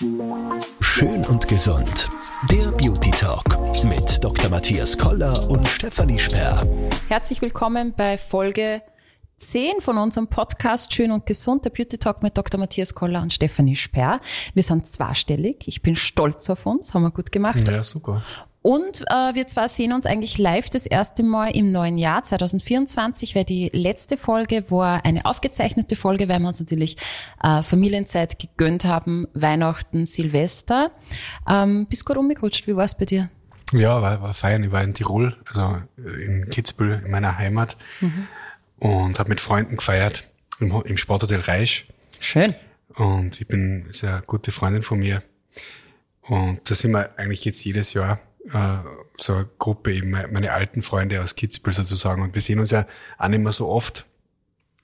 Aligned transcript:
Schön 0.00 1.26
und 1.26 1.48
gesund. 1.48 2.08
Der 2.52 2.70
Beauty 2.70 3.10
Talk 3.10 3.58
mit 3.82 4.22
Dr. 4.22 4.48
Matthias 4.48 4.96
Koller 4.96 5.50
und 5.50 5.66
Stefanie 5.66 6.20
Sperr. 6.20 6.64
Herzlich 7.08 7.42
willkommen 7.42 7.94
bei 7.96 8.16
Folge 8.16 8.82
10 9.38 9.80
von 9.80 9.98
unserem 9.98 10.28
Podcast 10.28 10.94
Schön 10.94 11.10
und 11.10 11.26
Gesund, 11.26 11.64
der 11.64 11.70
Beauty 11.70 11.98
Talk 11.98 12.22
mit 12.22 12.38
Dr. 12.38 12.60
Matthias 12.60 12.94
Koller 12.94 13.22
und 13.22 13.32
Stefanie 13.32 13.74
Sperr. 13.74 14.20
Wir 14.54 14.62
sind 14.62 14.86
zweistellig. 14.86 15.66
Ich 15.66 15.82
bin 15.82 15.96
stolz 15.96 16.48
auf 16.48 16.64
uns, 16.64 16.94
haben 16.94 17.02
wir 17.02 17.10
gut 17.10 17.32
gemacht. 17.32 17.68
Ja, 17.68 17.82
super. 17.82 18.22
Und 18.68 19.00
äh, 19.08 19.34
wir 19.34 19.46
zwar 19.46 19.66
sehen 19.66 19.94
uns 19.94 20.04
eigentlich 20.04 20.36
live 20.36 20.68
das 20.68 20.84
erste 20.84 21.22
Mal 21.22 21.56
im 21.56 21.72
neuen 21.72 21.96
Jahr 21.96 22.22
2024, 22.22 23.34
weil 23.34 23.44
die 23.44 23.70
letzte 23.72 24.18
Folge 24.18 24.70
war 24.70 25.06
eine 25.06 25.24
aufgezeichnete 25.24 25.96
Folge, 25.96 26.28
weil 26.28 26.38
wir 26.40 26.48
uns 26.48 26.60
natürlich 26.60 26.98
äh, 27.42 27.62
Familienzeit 27.62 28.38
gegönnt 28.38 28.84
haben, 28.84 29.26
Weihnachten, 29.32 30.04
Silvester. 30.04 30.90
Ähm, 31.48 31.86
bist 31.88 32.04
gut 32.04 32.18
umgerutscht, 32.18 32.66
wie 32.66 32.76
war 32.76 32.84
es 32.84 32.94
bei 32.94 33.06
dir? 33.06 33.30
Ja, 33.72 34.02
war, 34.02 34.20
war 34.20 34.34
fein. 34.34 34.62
Ich 34.64 34.70
war 34.70 34.84
in 34.84 34.92
Tirol, 34.92 35.34
also 35.46 35.78
in 35.96 36.50
Kitzbühel, 36.50 37.00
in 37.06 37.10
meiner 37.10 37.38
Heimat 37.38 37.78
mhm. 38.02 38.28
und 38.80 39.18
habe 39.18 39.30
mit 39.30 39.40
Freunden 39.40 39.78
gefeiert 39.78 40.28
im, 40.60 40.78
im 40.84 40.98
Sporthotel 40.98 41.40
Reisch. 41.40 41.86
Schön. 42.20 42.54
Und 42.96 43.40
ich 43.40 43.48
bin 43.48 43.86
sehr 43.88 44.22
gute 44.26 44.52
Freundin 44.52 44.82
von 44.82 44.98
mir. 44.98 45.22
Und 46.20 46.70
da 46.70 46.74
sind 46.74 46.90
wir 46.90 47.18
eigentlich 47.18 47.46
jetzt 47.46 47.64
jedes 47.64 47.94
Jahr 47.94 48.20
äh, 48.52 48.78
so 49.18 49.34
eine 49.34 49.48
Gruppe, 49.58 49.94
eben 49.94 50.10
meine 50.10 50.52
alten 50.52 50.82
Freunde 50.82 51.22
aus 51.22 51.36
Kitzbühel 51.36 51.74
sozusagen. 51.74 52.22
Und 52.22 52.34
wir 52.34 52.42
sehen 52.42 52.58
uns 52.58 52.70
ja 52.70 52.86
auch 53.18 53.28
nicht 53.28 53.40
mehr 53.40 53.52
so 53.52 53.68
oft. 53.68 54.06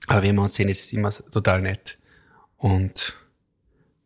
Aber 0.06 0.22
wenn 0.22 0.34
wir 0.36 0.42
uns 0.42 0.54
sehen, 0.54 0.68
ist 0.68 0.84
es 0.84 0.92
immer 0.92 1.10
total 1.10 1.62
nett. 1.62 1.98
Und 2.56 3.16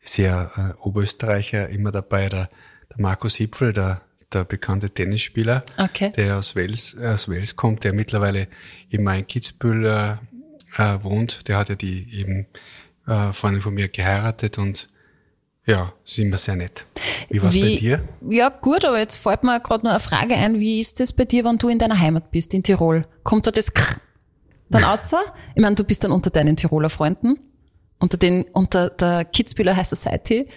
sehr 0.01 0.53
äh, 0.57 0.83
Oberösterreicher 0.83 1.69
immer 1.69 1.91
dabei, 1.91 2.29
der, 2.29 2.49
der 2.91 3.01
Markus 3.01 3.37
Hipfel, 3.37 3.73
der, 3.73 4.03
der 4.33 4.45
bekannte 4.45 4.91
Tennisspieler, 4.91 5.65
okay. 5.79 6.13
der 6.13 6.39
aus 6.39 6.57
Wales, 6.57 6.95
äh, 6.95 7.09
aus 7.09 7.29
Wales 7.29 7.57
kommt, 7.57 7.85
der 7.85 7.93
mittlerweile 7.93 8.49
immer 8.91 9.17
in 9.17 9.27
Kitzbühel 9.27 9.87
äh, 9.87 10.83
äh, 10.83 11.03
wohnt. 11.03 11.49
Der 11.49 11.59
hat 11.59 11.69
ja 11.69 11.75
die 11.75 12.13
eben 12.15 12.47
äh, 13.07 13.33
Freundin 13.33 13.63
von 13.63 13.75
mir 13.75 13.89
geheiratet 13.89 14.59
und 14.59 14.89
ja, 15.69 15.93
ist 16.03 16.19
immer 16.19 16.39
sehr 16.39 16.57
nett. 16.57 16.87
Wie 17.29 17.43
war 17.43 17.51
es 17.51 17.61
bei 17.61 17.77
dir? 17.77 18.01
Ja, 18.27 18.49
gut, 18.49 18.87
aber 18.87 18.99
jetzt 18.99 19.17
fällt 19.17 19.45
mir 19.45 19.61
gerade 19.61 19.85
noch 19.85 19.91
eine 19.91 20.01
Frage 20.01 20.35
ein. 20.35 20.59
Wie 20.59 20.81
ist 20.81 20.99
das 20.99 21.13
bei 21.13 21.27
dir, 21.27 21.45
wenn 21.45 21.59
du 21.59 21.69
in 21.69 21.79
deiner 21.79 22.01
Heimat 22.01 22.31
bist, 22.31 22.55
in 22.55 22.63
Tirol? 22.63 23.07
Kommt 23.23 23.47
da 23.47 23.51
das 23.51 23.75
Krr 23.75 24.01
dann 24.71 24.85
außer? 24.85 25.21
Ich 25.55 25.61
meine, 25.61 25.75
du 25.75 25.85
bist 25.85 26.05
dann 26.05 26.11
unter 26.11 26.31
deinen 26.31 26.57
Tiroler 26.57 26.89
Freunden? 26.89 27.39
Unter 27.99 28.17
den, 28.17 28.47
unter 28.53 28.89
der 28.89 29.27
Kitzbühler 29.27 29.77
High 29.77 29.87
Society? 29.87 30.49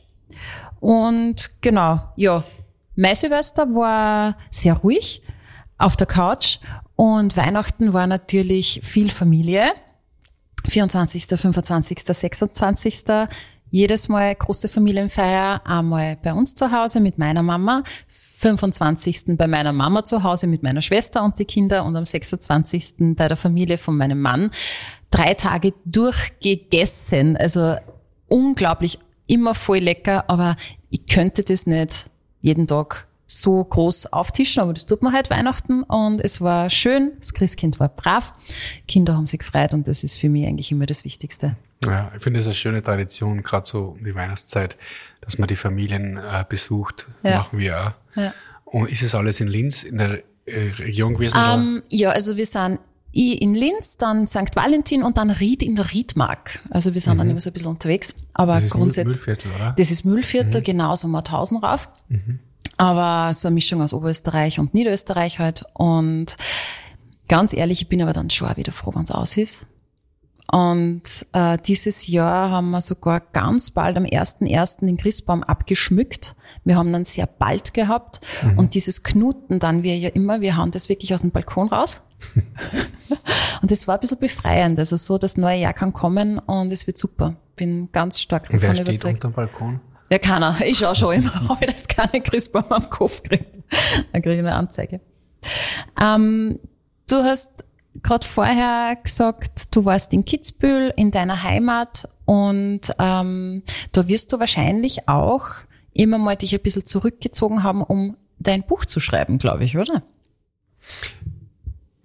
Und 0.79 1.61
genau, 1.61 2.01
ja, 2.15 2.43
mein 2.95 3.15
Silvester 3.15 3.73
war 3.73 4.37
sehr 4.49 4.73
ruhig 4.73 5.21
auf 5.77 5.95
der 5.95 6.07
Couch 6.07 6.57
und 6.95 7.37
Weihnachten 7.37 7.93
war 7.93 8.07
natürlich 8.07 8.81
viel 8.83 9.09
Familie. 9.09 9.71
24., 10.67 11.25
25., 11.25 12.03
26 12.03 13.05
jedes 13.71 14.09
Mal 14.09 14.35
große 14.35 14.69
Familienfeier, 14.69 15.65
einmal 15.65 16.17
bei 16.21 16.33
uns 16.33 16.53
zu 16.53 16.71
Hause 16.71 16.99
mit 16.99 17.17
meiner 17.17 17.41
Mama, 17.41 17.83
25. 18.09 19.37
bei 19.37 19.47
meiner 19.47 19.71
Mama 19.71 20.03
zu 20.03 20.23
Hause 20.23 20.47
mit 20.47 20.61
meiner 20.61 20.81
Schwester 20.81 21.23
und 21.23 21.39
die 21.39 21.45
Kinder 21.45 21.85
und 21.85 21.95
am 21.95 22.05
26. 22.05 23.15
bei 23.15 23.27
der 23.27 23.37
Familie 23.37 23.77
von 23.77 23.95
meinem 23.95 24.19
Mann. 24.19 24.51
Drei 25.09 25.35
Tage 25.35 25.73
durchgegessen, 25.85 27.37
also 27.37 27.75
unglaublich, 28.27 28.99
immer 29.27 29.55
voll 29.55 29.79
lecker, 29.79 30.29
aber 30.29 30.57
ich 30.89 31.05
könnte 31.05 31.43
das 31.43 31.65
nicht 31.65 32.09
jeden 32.41 32.67
Tag 32.67 33.07
so 33.27 33.63
groß 33.63 34.11
auftischen, 34.11 34.61
aber 34.63 34.73
das 34.73 34.85
tut 34.85 35.01
man 35.01 35.13
halt 35.13 35.29
Weihnachten 35.29 35.83
und 35.83 36.19
es 36.19 36.41
war 36.41 36.69
schön, 36.69 37.11
das 37.19 37.33
Christkind 37.33 37.79
war 37.79 37.87
brav, 37.87 38.33
Kinder 38.87 39.15
haben 39.15 39.27
sich 39.27 39.39
gefreut 39.39 39.73
und 39.73 39.87
das 39.87 40.03
ist 40.03 40.17
für 40.17 40.27
mich 40.27 40.45
eigentlich 40.47 40.71
immer 40.71 40.85
das 40.85 41.05
Wichtigste. 41.05 41.55
Ja, 41.85 42.11
ich 42.15 42.23
finde 42.23 42.39
es 42.39 42.45
eine 42.45 42.53
schöne 42.53 42.83
Tradition, 42.83 43.43
gerade 43.43 43.67
so 43.67 43.95
um 43.97 44.03
die 44.03 44.13
Weihnachtszeit, 44.13 44.77
dass 45.21 45.37
man 45.37 45.47
die 45.47 45.55
Familien 45.55 46.17
äh, 46.17 46.45
besucht. 46.47 47.07
Ja. 47.23 47.37
Machen 47.37 47.59
wir 47.59 47.79
auch. 47.79 47.91
Ja. 48.15 48.33
Und 48.65 48.89
ist 48.89 49.01
es 49.01 49.15
alles 49.15 49.39
in 49.41 49.47
Linz, 49.47 49.83
in 49.83 49.97
der 49.97 50.23
äh, 50.45 50.69
Region 50.77 51.15
gewesen? 51.15 51.37
Um, 51.37 51.43
ähm, 51.43 51.83
ja, 51.89 52.11
also 52.11 52.37
wir 52.37 52.45
sind 52.45 52.79
ich 53.11 53.41
in 53.41 53.55
Linz, 53.55 53.97
dann 53.97 54.27
St. 54.27 54.55
Valentin 54.55 55.03
und 55.03 55.17
dann 55.17 55.29
Ried 55.29 55.63
in 55.63 55.75
der 55.75 55.91
Riedmark. 55.91 56.59
Also 56.69 56.93
wir 56.93 57.01
sind 57.01 57.15
mhm. 57.15 57.17
dann 57.17 57.29
immer 57.31 57.41
so 57.41 57.49
ein 57.49 57.53
bisschen 57.53 57.69
unterwegs. 57.69 58.15
Aber 58.33 58.55
das 58.55 58.65
ist 58.65 58.71
grundsätzlich. 58.71 59.17
Müllviertel, 59.17 59.51
oder? 59.53 59.75
Das 59.77 59.91
ist 59.91 60.05
Müllviertel, 60.05 60.61
mhm. 60.61 60.63
genau, 60.63 60.95
so 60.95 61.07
Mauthausen 61.07 61.57
rauf. 61.57 61.89
Mhm. 62.07 62.39
Aber 62.77 63.33
so 63.33 63.47
eine 63.47 63.55
Mischung 63.55 63.81
aus 63.81 63.93
Oberösterreich 63.93 64.59
und 64.59 64.73
Niederösterreich 64.73 65.39
halt. 65.39 65.65
Und 65.73 66.37
ganz 67.27 67.53
ehrlich, 67.53 67.81
ich 67.81 67.89
bin 67.89 68.01
aber 68.01 68.13
dann 68.13 68.29
schon 68.29 68.47
auch 68.47 68.57
wieder 68.57 68.71
froh, 68.71 68.93
wenn 68.95 69.03
es 69.03 69.11
aus 69.11 69.35
ist. 69.35 69.65
Und 70.51 71.25
äh, 71.31 71.57
dieses 71.65 72.07
Jahr 72.07 72.49
haben 72.49 72.71
wir 72.71 72.81
sogar 72.81 73.21
ganz 73.21 73.71
bald 73.71 73.95
am 73.95 74.03
1.1. 74.03 74.81
den 74.81 74.97
Christbaum 74.97 75.43
abgeschmückt. 75.43 76.35
Wir 76.65 76.75
haben 76.75 76.91
dann 76.91 77.05
sehr 77.05 77.25
bald 77.25 77.73
gehabt. 77.73 78.19
Mhm. 78.43 78.57
Und 78.59 78.75
dieses 78.75 79.03
Knuten 79.03 79.59
dann 79.59 79.83
wir 79.83 79.97
ja 79.97 80.09
immer, 80.09 80.41
wir 80.41 80.57
hauen 80.57 80.71
das 80.71 80.89
wirklich 80.89 81.13
aus 81.13 81.21
dem 81.21 81.31
Balkon 81.31 81.69
raus. 81.69 82.01
und 83.61 83.71
das 83.71 83.87
war 83.87 83.95
ein 83.95 84.01
bisschen 84.01 84.19
befreiend. 84.19 84.77
Also 84.77 84.97
so, 84.97 85.17
das 85.17 85.37
neue 85.37 85.57
Jahr 85.57 85.71
kann 85.71 85.93
kommen 85.93 86.37
und 86.37 86.69
es 86.73 86.85
wird 86.85 86.97
super. 86.97 87.37
Bin 87.55 87.87
ganz 87.93 88.19
stark 88.19 88.47
davon 88.47 88.61
wer 88.61 88.73
steht 88.73 88.87
überzeugt. 88.89 89.23
Unter 89.23 89.29
dem 89.29 89.33
Balkon? 89.33 89.79
Ja, 90.09 90.17
keiner. 90.17 90.57
Ich 90.65 90.79
schau 90.79 90.93
schon 90.93 91.13
immer, 91.15 91.31
ob 91.49 91.61
ich 91.61 91.71
das 91.71 91.87
keine 91.87 92.21
Christbaum 92.21 92.69
am 92.69 92.89
Kopf 92.89 93.23
kriege. 93.23 93.45
Dann 94.11 94.21
kriege 94.21 94.35
ich 94.35 94.39
eine 94.39 94.55
Anzeige. 94.55 94.99
Ähm, 95.97 96.59
du 97.09 97.23
hast 97.23 97.63
gerade 98.03 98.25
vorher 98.25 98.97
gesagt, 99.03 99.75
du 99.75 99.85
warst 99.85 100.13
in 100.13 100.25
Kitzbühel, 100.25 100.93
in 100.95 101.11
deiner 101.11 101.43
Heimat 101.43 102.07
und 102.25 102.81
ähm, 102.99 103.63
da 103.91 104.07
wirst 104.07 104.31
du 104.31 104.39
wahrscheinlich 104.39 105.07
auch 105.07 105.47
immer 105.93 106.17
mal 106.17 106.35
dich 106.35 106.53
ein 106.53 106.61
bisschen 106.61 106.85
zurückgezogen 106.85 107.63
haben, 107.63 107.83
um 107.83 108.15
dein 108.39 108.63
Buch 108.63 108.85
zu 108.85 108.99
schreiben, 108.99 109.37
glaube 109.37 109.63
ich, 109.63 109.77
oder? 109.77 110.03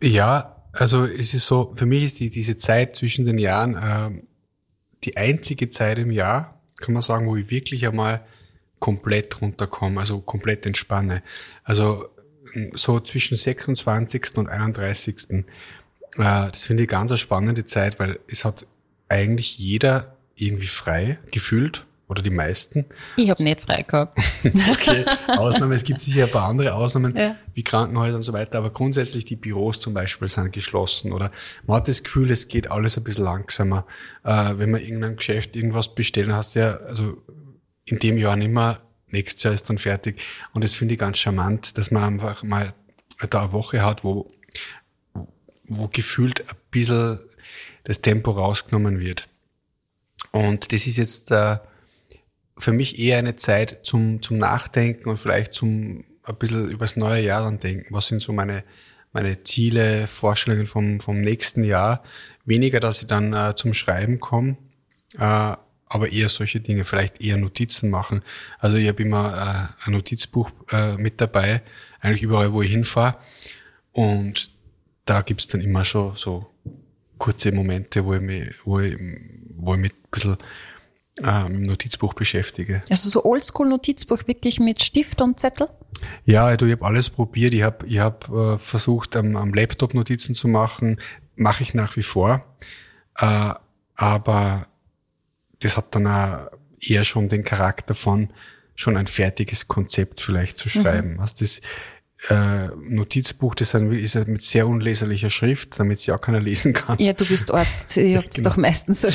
Ja, 0.03 0.57
also 0.73 1.05
es 1.05 1.33
ist 1.33 1.47
so, 1.47 1.73
für 1.75 1.87
mich 1.87 2.05
ist 2.05 2.21
die, 2.21 2.31
diese 2.31 2.57
Zeit 2.57 2.97
zwischen 2.97 3.25
den 3.25 3.39
Jahren 3.39 3.75
äh, 3.77 4.23
die 5.05 5.17
einzige 5.17 5.71
Zeit 5.71 5.99
im 5.99 6.11
Jahr, 6.11 6.61
kann 6.79 6.93
man 6.93 7.03
sagen, 7.03 7.27
wo 7.27 7.37
ich 7.37 7.49
wirklich 7.49 7.87
einmal 7.87 8.23
komplett 8.79 9.41
runterkomme, 9.41 10.01
also 10.01 10.21
komplett 10.21 10.67
entspanne. 10.67 11.23
Also 11.65 12.09
so 12.75 13.01
zwischen 13.01 13.37
26. 13.37 14.37
und 14.37 14.49
31. 14.49 15.45
Das 16.17 16.65
finde 16.65 16.85
ich 16.85 16.89
ganz 16.89 17.11
eine 17.11 17.19
spannende 17.19 17.65
Zeit, 17.67 17.99
weil 17.99 18.19
es 18.29 18.45
hat 18.45 18.67
eigentlich 19.09 19.59
jeder 19.59 20.17
irgendwie 20.35 20.67
frei 20.67 21.19
gefühlt 21.31 21.85
oder 22.09 22.23
die 22.23 22.31
meisten. 22.31 22.85
Ich 23.17 23.31
habe 23.31 23.43
nicht 23.43 23.63
frei 23.63 23.83
gehabt. 23.83 24.19
okay, 24.45 25.05
Ausnahmen, 25.27 25.73
es 25.73 25.83
gibt 25.83 26.01
sicher 26.01 26.25
ein 26.25 26.31
paar 26.31 26.49
andere 26.49 26.75
Ausnahmen, 26.75 27.17
ja. 27.17 27.35
wie 27.55 27.65
Krankenhäuser 27.65 28.17
und 28.17 28.23
so 28.23 28.33
weiter, 28.33 28.59
aber 28.59 28.71
grundsätzlich 28.71 29.25
die 29.25 29.37
Büros 29.37 29.81
zum 29.81 29.93
Beispiel 29.93 30.29
sind 30.29 30.53
geschlossen 30.53 31.13
oder 31.13 31.33
man 31.67 31.79
hat 31.79 31.89
das 31.89 32.03
Gefühl, 32.03 32.31
es 32.31 32.49
geht 32.49 32.71
alles 32.71 32.97
ein 32.97 33.05
bisschen 33.05 33.25
langsamer. 33.25 33.87
Äh, 34.23 34.55
wenn 34.57 34.71
man 34.71 34.83
irgendein 34.83 35.17
Geschäft 35.17 35.57
irgendwas 35.57 35.95
bestellt, 35.95 36.29
hast 36.31 36.55
du 36.55 36.61
ja, 36.61 36.77
also 36.77 37.17
in 37.85 37.99
dem 37.99 38.19
Jahr 38.19 38.37
nicht 38.37 38.53
mehr, 38.53 38.81
nächstes 39.09 39.43
Jahr 39.43 39.55
ist 39.55 39.69
dann 39.69 39.79
fertig. 39.79 40.23
Und 40.53 40.63
das 40.63 40.75
finde 40.75 40.95
ich 40.95 41.01
ganz 41.01 41.19
charmant, 41.19 41.77
dass 41.77 41.91
man 41.91 42.05
einfach 42.05 42.43
mal 42.43 42.73
da 43.31 43.43
eine 43.43 43.53
Woche 43.53 43.83
hat, 43.83 44.05
wo, 44.05 44.31
wo 45.69 45.89
gefühlt 45.89 46.49
ein 46.49 46.57
bisschen 46.71 47.21
das 47.85 48.01
Tempo 48.01 48.33
rausgenommen 48.33 49.01
wird. 49.01 49.29
Und 50.33 50.73
das 50.73 50.87
ist 50.87 50.97
jetzt 50.97 51.31
äh, 51.31 51.59
für 52.59 52.73
mich 52.73 52.99
eher 52.99 53.19
eine 53.19 53.37
Zeit 53.37 53.81
zum, 53.85 54.23
zum 54.23 54.39
Nachdenken 54.39 55.09
und 55.09 55.19
vielleicht 55.19 55.55
zum 55.55 56.05
ein 56.27 56.37
bisschen 56.37 56.69
übers 56.71 56.97
neue 56.97 57.23
Jahr 57.23 57.45
dann 57.45 57.59
denken. 57.59 57.95
Was 57.95 58.09
sind 58.09 58.21
so 58.21 58.33
meine, 58.33 58.65
meine 59.13 59.45
Ziele, 59.45 60.07
Vorstellungen 60.09 60.67
vom, 60.67 61.01
vom 61.01 61.21
nächsten 61.21 61.65
Jahr? 61.65 62.03
Weniger, 62.45 62.81
dass 62.81 63.03
ich 63.03 63.09
dann 63.09 63.33
äh, 63.33 63.55
zum 63.55 63.75
Schreiben 63.75 64.21
komme, 64.21 64.57
äh, 65.19 65.57
aber 65.89 66.11
eher 66.11 66.29
solche 66.29 66.61
Dinge, 66.61 66.85
vielleicht 66.85 67.21
eher 67.21 67.37
Notizen 67.37 67.91
machen. 67.91 68.23
Also 68.59 68.77
ich 68.77 68.89
habe 68.89 69.03
immer 69.03 69.71
äh, 69.85 69.87
ein 69.87 69.93
Notizbuch 69.93 70.51
äh, 70.71 70.95
mit 70.97 71.21
dabei, 71.21 71.63
eigentlich 72.01 72.23
überall, 72.23 72.53
wo 72.53 72.63
ich 72.63 72.71
hinfahre. 72.71 73.17
Und 73.93 74.51
da 75.07 75.23
gibt's 75.23 75.49
dann 75.49 75.63
immer 75.63 75.85
schon 75.85 76.17
so 76.17 76.47
kurze 77.19 77.53
Momente, 77.53 78.05
wo 78.05 78.15
ich 78.15 78.21
mich, 78.21 78.55
wo 78.65 78.81
ich, 78.81 78.99
wo 79.57 79.75
ich 79.75 79.81
mich 79.81 79.93
ein 79.93 80.11
bisschen 80.11 80.37
äh, 81.23 81.47
im 81.47 81.63
Notizbuch 81.63 82.13
beschäftige. 82.15 82.83
Also 82.91 83.09
so 83.09 83.25
Oldschool-Notizbuch 83.25 84.27
wirklich 84.27 84.61
mit 84.61 84.83
Stift 84.83 85.23
und 85.23 85.41
Zettel? 85.41 85.69
Ja, 86.27 86.55
du, 86.57 86.67
ich 86.67 86.73
habe 86.73 86.85
alles 86.85 87.09
probiert. 87.09 87.55
Ich 87.55 87.63
habe 87.63 87.87
ich 87.87 87.99
hab, 87.99 88.29
äh, 88.29 88.59
versucht, 88.59 89.17
am, 89.17 89.37
am 89.37 89.55
Laptop 89.55 89.95
Notizen 89.95 90.35
zu 90.35 90.49
machen. 90.49 91.01
Mache 91.37 91.63
ich 91.63 91.73
nach 91.73 91.97
wie 91.97 92.03
vor. 92.03 92.45
Äh, 93.19 93.55
aber 93.95 94.67
das 95.61 95.77
hat 95.77 95.95
dann 95.95 96.07
auch 96.07 96.51
eher 96.81 97.05
schon 97.05 97.29
den 97.29 97.45
Charakter 97.45 97.95
von 97.95 98.31
schon 98.75 98.99
ein 98.99 99.07
fertiges 99.07 99.69
Konzept 99.69 100.21
vielleicht 100.21 100.59
zu 100.59 100.69
mhm. 100.69 100.83
schreiben. 100.83 101.13
Mhm. 101.15 101.21
Also 101.21 101.37
das 101.41 101.63
äh, 102.29 102.69
Notizbuch, 102.89 103.55
das 103.55 103.75
ist 103.75 104.15
ja 104.15 104.25
mit 104.25 104.43
sehr 104.43 104.67
unleserlicher 104.67 105.31
Schrift, 105.31 105.79
damit 105.79 106.01
sie 106.01 106.13
auch 106.13 106.21
keiner 106.21 106.41
lesen 106.41 106.73
kann. 106.73 106.99
Ja, 106.99 107.13
du 107.13 107.27
bist 107.27 107.53
Arzt, 107.53 107.97
ihr 107.97 108.19
habt 108.19 108.35
genau. 108.35 108.51
doch 108.51 108.57
meistens 108.57 109.03
so 109.03 109.11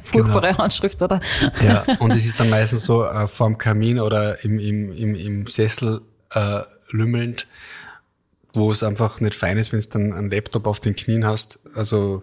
furchtbare 0.00 0.48
genau. 0.48 0.58
Handschrift, 0.58 1.02
oder? 1.02 1.20
Ja, 1.62 1.84
und 2.00 2.14
es 2.14 2.24
ist 2.24 2.40
dann 2.40 2.50
meistens 2.50 2.84
so 2.84 3.04
äh, 3.04 3.28
vorm 3.28 3.58
Kamin 3.58 4.00
oder 4.00 4.42
im, 4.42 4.58
im, 4.58 4.92
im, 4.92 5.14
im 5.14 5.46
Sessel 5.46 6.00
äh, 6.32 6.60
lümmelnd, 6.90 7.46
wo 8.54 8.70
es 8.70 8.82
einfach 8.82 9.20
nicht 9.20 9.34
fein 9.34 9.58
ist, 9.58 9.72
wenn 9.72 9.80
du 9.80 9.88
dann 9.90 10.12
einen 10.14 10.30
Laptop 10.30 10.66
auf 10.66 10.80
den 10.80 10.96
Knien 10.96 11.26
hast. 11.26 11.58
Also 11.74 12.22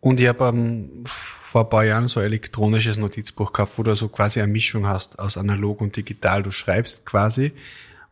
und 0.00 0.18
ich 0.18 0.28
habe 0.28 0.46
ähm, 0.46 1.04
vor 1.04 1.64
ein 1.64 1.68
paar 1.68 1.84
Jahren 1.84 2.08
so 2.08 2.20
ein 2.20 2.26
elektronisches 2.26 2.96
Notizbuch 2.96 3.52
gehabt, 3.52 3.78
wo 3.78 3.82
du 3.82 3.94
so 3.94 4.08
quasi 4.08 4.40
eine 4.40 4.50
Mischung 4.50 4.86
hast 4.86 5.18
aus 5.18 5.36
analog 5.36 5.80
und 5.80 5.96
digital. 5.96 6.42
Du 6.42 6.50
schreibst 6.50 7.04
quasi 7.04 7.52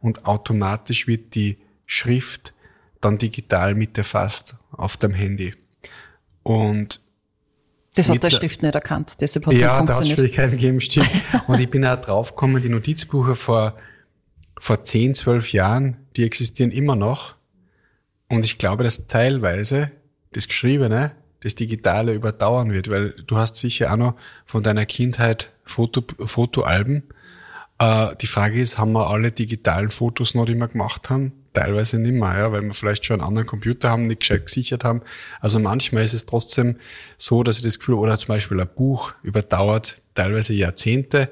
und 0.00 0.26
automatisch 0.26 1.06
wird 1.06 1.34
die 1.34 1.58
Schrift 1.86 2.54
dann 3.00 3.18
digital 3.18 3.74
mit 3.74 3.96
erfasst 3.96 4.56
auf 4.70 4.96
deinem 4.96 5.14
Handy. 5.14 5.54
Und 6.42 7.00
das 7.94 8.08
hat 8.08 8.22
der 8.22 8.30
Schrift 8.30 8.62
nicht 8.62 8.74
erkannt, 8.74 9.20
deshalb 9.20 9.46
hat 9.46 9.54
es 9.54 9.60
ja, 9.60 9.68
nicht 9.68 9.76
funktioniert. 9.78 9.88
Ja, 9.88 9.92
da 9.92 9.98
hat 9.98 10.02
es 10.02 10.18
Schwierigkeiten 10.18 10.50
gegeben, 10.52 10.80
stimmt. 10.80 11.10
und 11.48 11.60
ich 11.60 11.68
bin 11.68 11.84
auch 11.84 12.00
draufgekommen, 12.00 12.62
die 12.62 12.68
Notizbücher 12.68 13.34
vor, 13.34 13.76
vor 14.58 14.84
10, 14.84 15.14
12 15.14 15.52
Jahren, 15.52 15.96
die 16.16 16.24
existieren 16.24 16.70
immer 16.70 16.96
noch. 16.96 17.34
Und 18.28 18.44
ich 18.44 18.58
glaube, 18.58 18.84
dass 18.84 19.06
teilweise 19.06 19.90
das 20.32 20.46
Geschriebene, 20.46 21.16
das 21.40 21.54
Digitale 21.54 22.14
überdauern 22.14 22.72
wird, 22.72 22.90
weil 22.90 23.10
du 23.10 23.36
hast 23.36 23.56
sicher 23.56 23.92
auch 23.92 23.96
noch 23.96 24.14
von 24.44 24.62
deiner 24.62 24.86
Kindheit 24.86 25.52
Foto, 25.64 26.02
Fotoalben 26.24 27.04
äh, 27.78 28.14
die 28.20 28.26
Frage 28.26 28.60
ist, 28.60 28.78
haben 28.78 28.92
wir 28.92 29.08
alle 29.08 29.32
digitalen 29.32 29.90
Fotos 29.90 30.34
noch, 30.34 30.46
die 30.46 30.54
wir 30.54 30.68
gemacht 30.68 31.10
haben? 31.10 31.32
Teilweise 31.52 31.98
nicht 31.98 32.14
mehr, 32.14 32.38
ja, 32.38 32.52
weil 32.52 32.62
wir 32.62 32.74
vielleicht 32.74 33.04
schon 33.04 33.20
einen 33.20 33.28
anderen 33.28 33.46
Computer 33.46 33.90
haben, 33.90 34.06
nicht 34.06 34.20
gescheit 34.20 34.46
gesichert 34.46 34.84
haben. 34.84 35.02
Also 35.40 35.58
manchmal 35.58 36.04
ist 36.04 36.14
es 36.14 36.26
trotzdem 36.26 36.76
so, 37.16 37.42
dass 37.42 37.56
ich 37.56 37.62
das 37.62 37.78
Gefühl, 37.78 37.94
oder 37.94 38.18
zum 38.18 38.28
Beispiel 38.28 38.60
ein 38.60 38.68
Buch 38.68 39.14
überdauert 39.22 40.02
teilweise 40.14 40.54
Jahrzehnte. 40.54 41.30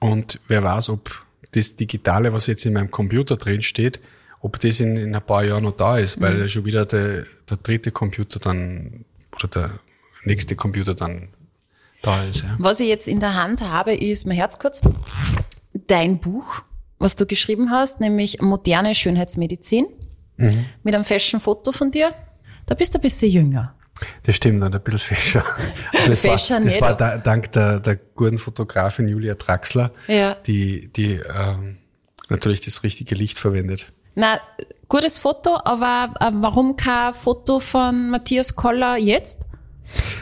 Und 0.00 0.40
wer 0.48 0.62
weiß, 0.62 0.90
ob 0.90 1.10
das 1.52 1.76
Digitale, 1.76 2.32
was 2.32 2.46
jetzt 2.46 2.66
in 2.66 2.74
meinem 2.74 2.90
Computer 2.90 3.36
drin 3.36 3.62
steht, 3.62 4.00
ob 4.40 4.60
das 4.60 4.80
in, 4.80 4.96
in 4.96 5.14
ein 5.14 5.22
paar 5.22 5.44
Jahren 5.44 5.64
noch 5.64 5.76
da 5.76 5.98
ist, 5.98 6.20
weil 6.20 6.34
mhm. 6.34 6.48
schon 6.48 6.64
wieder 6.64 6.86
der, 6.86 7.24
der 7.48 7.56
dritte 7.62 7.90
Computer 7.90 8.38
dann 8.38 9.04
oder 9.34 9.48
der 9.48 9.70
nächste 10.24 10.56
Computer 10.56 10.94
dann 10.94 11.28
da 12.02 12.22
ist. 12.24 12.42
Ja. 12.42 12.54
Was 12.58 12.80
ich 12.80 12.88
jetzt 12.88 13.08
in 13.08 13.20
der 13.20 13.34
Hand 13.34 13.62
habe, 13.62 13.94
ist 13.94 14.26
mein 14.26 14.36
Herz 14.36 14.58
kurz 14.58 14.80
dein 15.86 16.18
Buch, 16.18 16.62
was 16.98 17.16
du 17.16 17.26
geschrieben 17.26 17.70
hast, 17.70 18.00
nämlich 18.00 18.40
Moderne 18.40 18.94
Schönheitsmedizin, 18.94 19.86
mhm. 20.36 20.66
mit 20.82 20.94
einem 20.94 21.04
Fashion-Foto 21.04 21.72
von 21.72 21.90
dir. 21.90 22.12
Da 22.66 22.74
bist 22.74 22.94
du 22.94 22.98
ein 22.98 23.02
bisschen 23.02 23.30
jünger. 23.30 23.74
Das 24.22 24.36
stimmt, 24.36 24.62
ein 24.62 24.70
bisschen 24.70 24.98
fescher. 24.98 25.44
Das 26.06 26.20
fescher 26.20 26.56
war, 26.56 26.60
das 26.64 26.80
war 26.80 26.96
da, 26.96 27.18
dank 27.18 27.50
der, 27.52 27.80
der 27.80 27.96
guten 27.96 28.38
Fotografin 28.38 29.08
Julia 29.08 29.34
Traxler, 29.34 29.90
ja. 30.06 30.36
die, 30.46 30.88
die 30.92 31.14
ähm, 31.14 31.78
natürlich 32.28 32.60
das 32.60 32.82
richtige 32.82 33.14
Licht 33.14 33.38
verwendet. 33.38 33.92
Na, 34.14 34.40
gutes 34.88 35.18
Foto, 35.18 35.58
aber 35.64 36.14
äh, 36.20 36.30
warum 36.34 36.76
kein 36.76 37.12
Foto 37.12 37.60
von 37.60 38.10
Matthias 38.10 38.54
Koller 38.54 38.96
jetzt? 38.96 39.48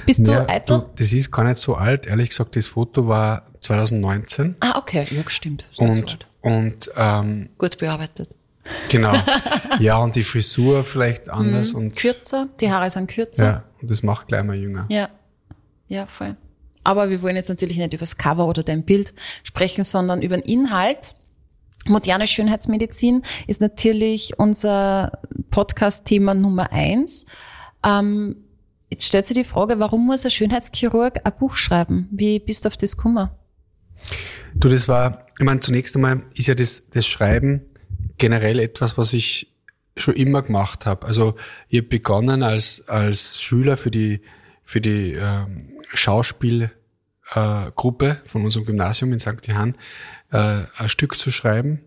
Bist 0.06 0.26
du 0.26 0.32
ja, 0.32 0.48
eitel? 0.48 0.80
Du, 0.80 0.90
das 0.96 1.12
ist 1.12 1.30
gar 1.30 1.44
nicht 1.44 1.58
so 1.58 1.74
alt. 1.74 2.06
Ehrlich 2.06 2.30
gesagt, 2.30 2.56
das 2.56 2.66
Foto 2.66 3.08
war 3.08 3.46
2019. 3.66 4.56
Ah, 4.60 4.78
okay, 4.78 5.06
ja, 5.10 5.22
stimmt. 5.26 5.66
Und, 5.76 6.18
und 6.40 6.90
ähm, 6.96 7.50
gut 7.58 7.78
bearbeitet. 7.78 8.30
Genau. 8.88 9.14
Ja, 9.78 9.98
und 9.98 10.16
die 10.16 10.22
Frisur 10.22 10.84
vielleicht 10.84 11.28
anders 11.28 11.74
mhm. 11.74 11.80
und 11.80 11.96
kürzer. 11.96 12.48
Die 12.60 12.72
Haare 12.72 12.88
sind 12.88 13.10
kürzer. 13.10 13.44
Ja, 13.44 13.64
und 13.82 13.90
das 13.90 14.02
macht 14.02 14.28
gleich 14.28 14.42
mal 14.42 14.56
jünger. 14.56 14.86
Ja, 14.88 15.10
ja, 15.86 16.06
voll. 16.06 16.34
Aber 16.82 17.10
wir 17.10 17.20
wollen 17.20 17.36
jetzt 17.36 17.50
natürlich 17.50 17.76
nicht 17.76 17.92
über 17.92 18.00
das 18.00 18.16
Cover 18.16 18.46
oder 18.46 18.62
dein 18.62 18.84
Bild 18.84 19.12
sprechen, 19.42 19.84
sondern 19.84 20.22
über 20.22 20.34
den 20.36 20.44
Inhalt. 20.44 21.14
Moderne 21.86 22.26
Schönheitsmedizin 22.26 23.22
ist 23.46 23.60
natürlich 23.60 24.38
unser 24.38 25.20
Podcast-Thema 25.50 26.32
Nummer 26.32 26.72
eins. 26.72 27.26
Ähm, 27.84 28.36
jetzt 28.88 29.04
stellt 29.04 29.26
sich 29.26 29.36
die 29.36 29.44
Frage, 29.44 29.78
warum 29.78 30.06
muss 30.06 30.24
ein 30.24 30.30
Schönheitschirurg 30.30 31.20
ein 31.22 31.32
Buch 31.38 31.56
schreiben? 31.56 32.08
Wie 32.12 32.38
bist 32.38 32.64
du 32.64 32.68
auf 32.68 32.78
das 32.78 32.96
gekommen? 32.96 33.28
Du, 34.54 34.68
das 34.68 34.88
war, 34.88 35.26
ich 35.38 35.44
meine, 35.44 35.60
zunächst 35.60 35.94
einmal 35.96 36.22
ist 36.34 36.48
ja 36.48 36.54
das, 36.54 36.88
das 36.90 37.06
Schreiben 37.06 37.62
generell 38.18 38.58
etwas, 38.58 38.96
was 38.96 39.12
ich 39.12 39.52
schon 39.96 40.14
immer 40.14 40.42
gemacht 40.42 40.86
habe. 40.86 41.06
Also 41.06 41.34
ich 41.68 41.78
habe 41.78 41.88
begonnen 41.88 42.42
als, 42.42 42.88
als 42.88 43.40
Schüler 43.40 43.76
für 43.76 43.90
die, 43.90 44.20
für 44.64 44.80
die 44.80 45.12
ähm, 45.12 45.72
Schauspielgruppe 45.94 46.70
äh, 48.08 48.16
von 48.28 48.44
unserem 48.44 48.66
Gymnasium 48.66 49.12
in 49.12 49.20
St. 49.20 49.46
Johann 49.46 49.76
äh, 50.32 50.64
ein 50.76 50.88
Stück 50.88 51.16
zu 51.16 51.30
schreiben. 51.30 51.80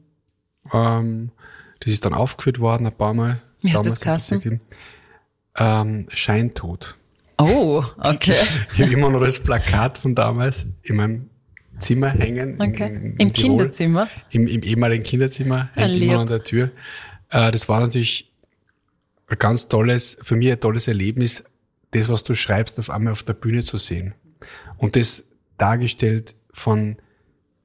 Ähm, 0.73 1.31
das 1.79 1.93
ist 1.93 2.05
dann 2.05 2.13
aufgeführt 2.13 2.59
worden 2.59 2.87
ein 2.87 2.97
paar 2.97 3.13
Mal. 3.13 3.41
Wie 3.61 3.73
hat 3.73 3.85
das 3.85 3.99
Kassen? 3.99 4.61
Ähm, 5.55 6.07
Scheintod. 6.13 6.95
Oh, 7.37 7.83
okay. 7.97 8.35
ich 8.73 8.81
habe 8.81 8.91
immer 8.91 9.09
noch 9.09 9.21
das 9.21 9.39
Plakat 9.39 9.97
von 9.97 10.15
damals 10.15 10.65
in 10.83 10.95
meinem 10.95 11.28
Zimmer 11.79 12.09
hängen. 12.09 12.55
Okay. 12.59 12.87
In, 12.87 12.95
in 12.95 13.15
Im 13.17 13.33
Tirol, 13.33 13.57
Kinderzimmer? 13.57 14.09
Im, 14.29 14.47
Im 14.47 14.63
ehemaligen 14.63 15.03
Kinderzimmer, 15.03 15.69
hängt 15.73 16.01
immer 16.01 16.19
an 16.19 16.27
der 16.27 16.43
Tür. 16.43 16.71
Äh, 17.29 17.51
das 17.51 17.69
war 17.69 17.79
natürlich 17.79 18.31
ein 19.27 19.37
ganz 19.37 19.67
tolles, 19.67 20.17
für 20.21 20.35
mich 20.35 20.51
ein 20.51 20.59
tolles 20.59 20.87
Erlebnis, 20.87 21.43
das, 21.91 22.09
was 22.09 22.23
du 22.23 22.35
schreibst, 22.35 22.79
auf 22.79 22.89
einmal 22.89 23.13
auf 23.13 23.23
der 23.23 23.33
Bühne 23.33 23.61
zu 23.61 23.77
sehen. 23.77 24.13
Und 24.77 24.95
das 24.95 25.29
dargestellt 25.57 26.35
von 26.51 26.97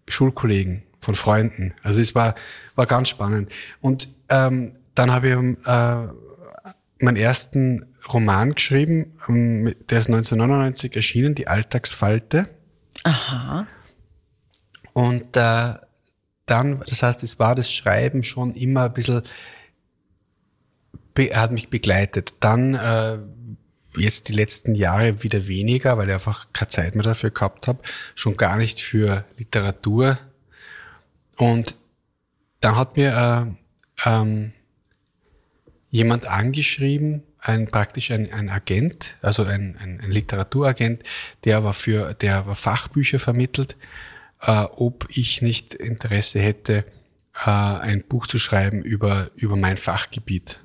Schulkollegen, 0.09 0.83
von 1.01 1.15
Freunden. 1.15 1.75
Also 1.83 2.01
es 2.01 2.15
war, 2.15 2.35
war 2.75 2.87
ganz 2.87 3.09
spannend. 3.09 3.51
Und 3.81 4.09
ähm, 4.29 4.77
dann 4.95 5.13
habe 5.13 5.29
ich 5.29 5.35
äh, 5.67 7.05
meinen 7.05 7.17
ersten 7.17 7.87
Roman 8.13 8.55
geschrieben, 8.55 9.13
ähm, 9.29 9.75
der 9.89 9.99
ist 9.99 10.09
1999 10.09 10.95
erschienen, 10.95 11.35
Die 11.35 11.49
Alltagsfalte. 11.49 12.49
Aha. 13.05 13.67
Und 14.95 15.37
äh, 15.37 15.75
dann, 16.47 16.83
das 16.87 17.03
heißt, 17.03 17.23
es 17.23 17.39
war 17.39 17.55
das 17.55 17.71
Schreiben 17.71 18.23
schon 18.23 18.55
immer 18.55 18.85
ein 18.85 18.95
bisschen, 18.95 19.23
hat 21.33 21.53
mich 21.53 21.69
begleitet. 21.69 22.35
Dann 22.41 22.75
äh, 22.75 23.19
jetzt 23.97 24.29
die 24.29 24.33
letzten 24.33 24.75
Jahre 24.75 25.23
wieder 25.23 25.47
weniger, 25.47 25.99
weil 25.99 26.09
ich 26.09 26.15
einfach 26.15 26.47
keine 26.53 26.69
Zeit 26.69 26.95
mehr 26.95 27.05
dafür 27.05 27.31
gehabt 27.31 27.69
habe, 27.69 27.83
schon 28.15 28.37
gar 28.37 28.57
nicht 28.57 28.81
für 28.81 29.25
Literatur. 29.37 30.19
Und 31.37 31.77
dann 32.61 32.77
hat 32.77 32.97
mir 32.97 33.57
äh, 34.07 34.09
ähm, 34.09 34.53
jemand 35.91 36.27
angeschrieben, 36.27 37.23
ein 37.39 37.67
praktisch 37.67 38.11
ein, 38.11 38.33
ein 38.33 38.49
Agent, 38.49 39.17
also 39.23 39.45
ein, 39.45 39.77
ein, 39.79 40.01
ein 40.01 40.11
Literaturagent, 40.11 41.03
der 41.45 41.59
aber 41.59 41.75
für, 41.75 42.15
der 42.15 42.39
aber 42.39 42.55
Fachbücher 42.55 43.19
vermittelt, 43.19 43.77
äh, 44.47 44.65
ob 44.77 45.07
ich 45.09 45.43
nicht 45.43 45.75
Interesse 45.75 46.41
hätte, 46.41 46.85
äh, 47.45 47.51
ein 47.51 48.05
Buch 48.07 48.27
zu 48.27 48.39
schreiben 48.39 48.83
über, 48.83 49.31
über 49.35 49.57
mein 49.57 49.77
Fachgebiet 49.77 50.61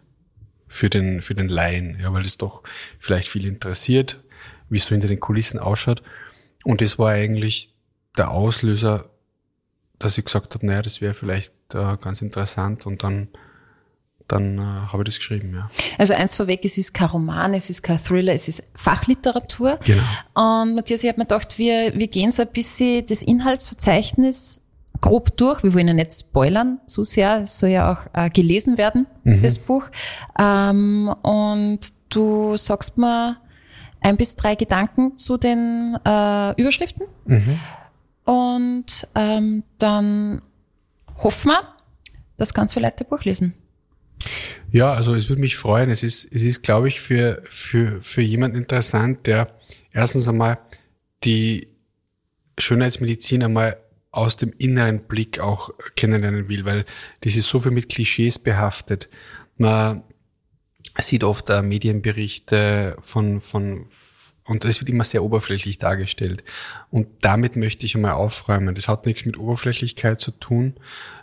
für 0.68 0.90
den, 0.90 1.22
für 1.22 1.34
den 1.34 1.50
Laien, 1.50 2.00
ja, 2.00 2.14
weil 2.14 2.26
es 2.26 2.38
doch 2.38 2.64
vielleicht 3.00 3.28
viel 3.28 3.46
interessiert, 3.46 4.24
wie 4.70 4.78
es 4.78 4.84
so 4.84 4.90
hinter 4.90 5.08
den 5.08 5.20
Kulissen 5.20 5.60
ausschaut. 5.60 6.04
Und 6.64 6.82
das 6.82 7.00
war 7.00 7.12
eigentlich 7.12 7.74
der 8.18 8.32
Auslöser, 8.32 9.10
dass 9.98 10.18
ich 10.18 10.26
gesagt 10.26 10.54
habe, 10.54 10.66
naja, 10.66 10.82
das 10.82 11.02
wäre 11.02 11.14
vielleicht 11.14 11.54
äh, 11.74 11.98
ganz 11.98 12.22
interessant 12.22 12.86
und 12.86 13.04
dann 13.04 13.30
dann 14.30 14.60
äh, 14.60 14.62
habe 14.62 15.04
ich 15.04 15.06
das 15.06 15.18
geschrieben, 15.18 15.54
ja. 15.54 15.70
Also 15.98 16.14
eins 16.14 16.36
vorweg, 16.36 16.62
es 16.64 16.78
ist 16.78 16.94
kein 16.94 17.10
Roman, 17.10 17.54
es 17.54 17.70
ist 17.70 17.82
kein 17.82 18.02
Thriller, 18.02 18.34
es 18.34 18.48
ist 18.48 18.64
Fachliteratur. 18.76 19.80
Genau. 19.84 20.62
Und 20.62 20.76
Matthias, 20.76 21.04
ich 21.04 21.10
habe 21.10 21.20
mir 21.20 21.26
gedacht, 21.26 21.58
wir, 21.58 21.96
wir 21.96 22.08
gehen 22.08 22.32
so 22.32 22.44
ein 22.44 22.50
bisschen 22.54 23.06
das 23.08 23.24
Inhaltsverzeichnis 23.24 24.62
grob 25.02 25.36
durch. 25.38 25.64
Wir 25.64 25.74
wollen 25.74 25.88
ja 25.88 25.94
nicht 25.94 26.14
spoilern 26.14 26.80
zu 26.86 27.04
sehr. 27.04 27.42
Es 27.44 27.58
soll 27.58 27.70
ja 27.70 27.92
auch 27.92 28.08
äh, 28.14 28.30
gelesen 28.30 28.78
werden, 28.78 29.08
mhm. 29.24 29.42
das 29.42 29.58
Buch. 29.58 29.84
Ähm, 30.38 31.14
und 31.24 31.80
du 32.10 32.56
sagst 32.56 32.98
mir 32.98 33.38
ein 34.02 34.16
bis 34.16 34.36
drei 34.36 34.56
Gedanken 34.56 35.18
zu 35.18 35.38
den 35.38 35.98
äh, 36.06 36.62
Überschriften. 36.62 37.08
Mhm. 37.26 37.60
Und 38.26 39.08
ähm, 39.16 39.64
dann 39.80 40.42
hoffen 41.24 41.50
wir, 41.50 41.62
dass 42.38 42.54
ganz 42.54 42.74
viele 42.74 42.86
Leute 42.86 43.04
Buch 43.06 43.24
lesen. 43.24 43.56
Ja, 44.72 44.94
also 44.94 45.16
es 45.16 45.30
würde 45.30 45.42
mich 45.42 45.58
freuen. 45.58 45.90
Es 45.90 46.04
ist, 46.04 46.26
es 46.32 46.44
ist, 46.44 46.62
glaube 46.62 46.88
ich, 46.88 47.02
für, 47.02 47.42
für, 47.50 48.02
für 48.04 48.22
jemand 48.22 48.56
interessant, 48.56 49.26
der 49.28 49.56
erstens 49.92 50.28
einmal 50.28 50.60
die 51.24 51.68
Schönheitsmedizin 52.60 53.44
einmal 53.44 53.78
aus 54.12 54.38
dem 54.38 54.54
inneren 54.58 55.02
Blick 55.02 55.40
auch 55.40 55.72
kennenlernen 55.96 56.50
will, 56.50 56.66
weil 56.66 56.86
das 57.22 57.36
ist 57.36 57.48
so 57.48 57.60
viel 57.60 57.72
mit 57.72 57.90
Klischees 57.90 58.40
behaftet. 58.40 59.10
Man 59.58 60.04
sieht 61.00 61.24
oft 61.24 61.50
Medienberichte 61.50 62.98
von, 63.02 63.42
von, 63.42 63.88
und 64.50 64.66
es 64.66 64.82
wird 64.82 64.90
immer 64.90 65.04
sehr 65.04 65.24
oberflächlich 65.24 65.78
dargestellt. 65.78 66.44
Und 66.90 67.08
damit 67.22 67.56
möchte 67.56 67.86
ich 67.86 67.96
einmal 67.96 68.14
aufräumen. 68.14 68.74
Das 68.74 68.88
hat 68.88 69.06
nichts 69.06 69.26
mit 69.26 69.38
Oberflächlichkeit 69.38 70.20
zu 70.20 70.32
tun, 70.32 70.74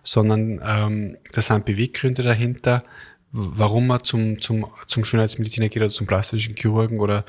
sondern 0.04 0.60
ähm, 0.64 1.16
da 1.32 1.40
sind 1.40 1.64
Beweggründe 1.64 2.22
dahinter, 2.22 2.84
warum 3.32 3.88
man 3.88 4.04
zum, 4.04 4.40
zum, 4.40 4.66
zum 4.86 5.04
Schönheitsmediziner 5.04 5.68
geht 5.68 5.82
oder 5.82 5.90
zum 5.90 6.06
plastischen 6.06 6.54
Chirurgen 6.54 7.00
oder 7.00 7.24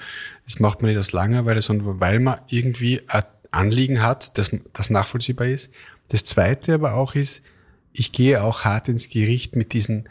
das 0.45 0.59
macht 0.59 0.83
man 0.83 0.91
nicht 0.91 0.99
aus 0.99 1.13
Langeweile, 1.13 1.63
sondern 1.63 1.99
weil 1.99 2.19
man 2.19 2.41
irgendwie 2.47 3.01
ein 3.07 3.23
Anliegen 3.49 4.03
hat, 4.03 4.37
das, 4.37 4.51
das 4.73 4.91
nachvollziehbar 4.91 5.47
ist. 5.47 5.73
Das 6.09 6.23
zweite 6.23 6.75
aber 6.75 6.93
auch 6.93 7.15
ist, 7.15 7.43
ich 7.91 8.11
gehe 8.11 8.43
auch 8.43 8.65
hart 8.65 8.87
ins 8.87 9.09
Gericht 9.09 9.55
mit 9.55 9.73
diesen 9.73 10.07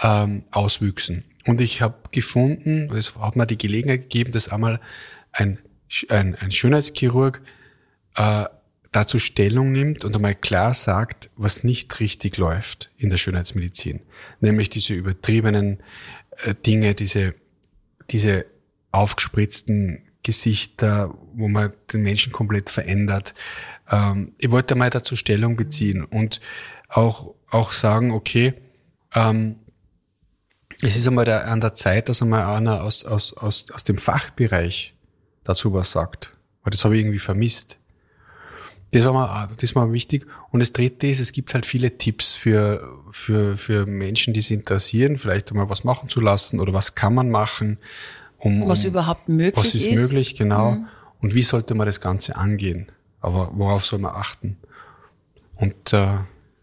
ähm, 0.00 0.44
Auswüchsen. 0.52 1.24
Und 1.46 1.60
ich 1.60 1.82
habe 1.82 1.96
gefunden, 2.10 2.90
es 2.92 3.16
hat 3.16 3.36
mir 3.36 3.46
die 3.46 3.58
Gelegenheit 3.58 4.02
gegeben, 4.02 4.32
dass 4.32 4.48
einmal 4.48 4.80
ein, 5.36 5.58
ein, 6.08 6.34
ein 6.34 6.50
Schönheitschirurg 6.50 7.42
äh, 8.16 8.46
dazu 8.92 9.18
Stellung 9.18 9.72
nimmt 9.72 10.04
und 10.04 10.16
einmal 10.16 10.34
klar 10.34 10.72
sagt, 10.72 11.30
was 11.36 11.64
nicht 11.64 12.00
richtig 12.00 12.38
läuft 12.38 12.90
in 12.96 13.10
der 13.10 13.18
Schönheitsmedizin. 13.18 14.00
Nämlich 14.40 14.70
diese 14.70 14.94
übertriebenen 14.94 15.82
äh, 16.44 16.54
Dinge, 16.54 16.94
diese, 16.94 17.34
diese 18.10 18.46
aufgespritzten 18.92 20.02
Gesichter, 20.22 21.14
wo 21.34 21.48
man 21.48 21.72
den 21.92 22.02
Menschen 22.02 22.32
komplett 22.32 22.70
verändert. 22.70 23.34
Ähm, 23.90 24.32
ich 24.38 24.50
wollte 24.50 24.74
mal 24.74 24.90
dazu 24.90 25.14
Stellung 25.14 25.56
beziehen 25.56 26.02
und 26.02 26.40
auch, 26.88 27.34
auch 27.50 27.72
sagen, 27.72 28.12
okay, 28.12 28.54
ähm, 29.14 29.56
es 30.80 30.96
ist 30.96 31.06
einmal 31.06 31.24
der, 31.26 31.46
an 31.48 31.60
der 31.60 31.74
Zeit, 31.74 32.08
dass 32.08 32.22
einmal 32.22 32.44
einer 32.44 32.82
aus, 32.82 33.04
aus, 33.04 33.34
aus, 33.34 33.70
aus 33.70 33.84
dem 33.84 33.98
Fachbereich 33.98 34.95
dazu 35.46 35.72
was 35.72 35.92
sagt. 35.92 36.32
Weil 36.62 36.70
das 36.70 36.84
habe 36.84 36.96
ich 36.96 37.02
irgendwie 37.02 37.18
vermisst. 37.18 37.78
Das 38.92 39.04
war 39.04 39.12
mal, 39.12 39.48
das 39.60 39.74
war 39.74 39.92
wichtig. 39.92 40.26
Und 40.50 40.60
das 40.60 40.72
dritte 40.72 41.06
ist, 41.06 41.20
es 41.20 41.32
gibt 41.32 41.54
halt 41.54 41.66
viele 41.66 41.98
Tipps 41.98 42.34
für, 42.34 42.88
für, 43.10 43.56
für 43.56 43.86
Menschen, 43.86 44.32
die 44.32 44.40
sich 44.40 44.56
interessieren, 44.56 45.18
vielleicht 45.18 45.50
einmal 45.50 45.68
was 45.68 45.84
machen 45.84 46.08
zu 46.08 46.20
lassen 46.20 46.60
oder 46.60 46.72
was 46.72 46.94
kann 46.94 47.14
man 47.14 47.30
machen. 47.30 47.78
Um, 48.38 48.68
was 48.68 48.84
um, 48.84 48.90
überhaupt 48.90 49.28
möglich 49.28 49.64
ist. 49.64 49.74
Was 49.74 49.74
ist, 49.74 49.86
ist. 49.86 50.02
möglich, 50.02 50.36
genau. 50.36 50.72
Mhm. 50.72 50.88
Und 51.20 51.34
wie 51.34 51.42
sollte 51.42 51.74
man 51.74 51.86
das 51.86 52.00
Ganze 52.00 52.36
angehen? 52.36 52.92
Aber 53.20 53.50
worauf 53.54 53.84
soll 53.84 53.98
man 53.98 54.14
achten? 54.14 54.56
Und 55.56 55.92
äh, 55.92 56.18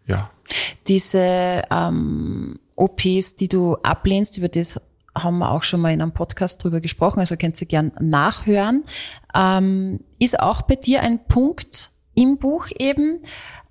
ja. 0.08 0.30
Diese 0.88 1.63
ähm, 1.70 2.60
OPs, 2.75 3.36
die 3.36 3.48
du 3.48 3.75
ablehnst, 3.78 4.38
über 4.38 4.50
das 4.50 4.80
haben 5.15 5.39
wir 5.39 5.51
auch 5.51 5.63
schon 5.63 5.82
mal 5.82 5.93
in 5.93 6.01
einem 6.01 6.13
Podcast 6.13 6.63
drüber 6.63 6.82
gesprochen, 6.82 7.20
also 7.20 7.38
könnt 7.38 7.60
ihr 7.62 7.67
gern 7.67 7.91
nachhören. 8.00 8.84
Ähm, 9.34 10.00
ist 10.20 10.39
auch 10.39 10.63
bei 10.63 10.75
dir 10.75 11.01
ein 11.01 11.25
Punkt 11.27 11.91
im 12.15 12.38
Buch 12.38 12.67
eben, 12.77 13.20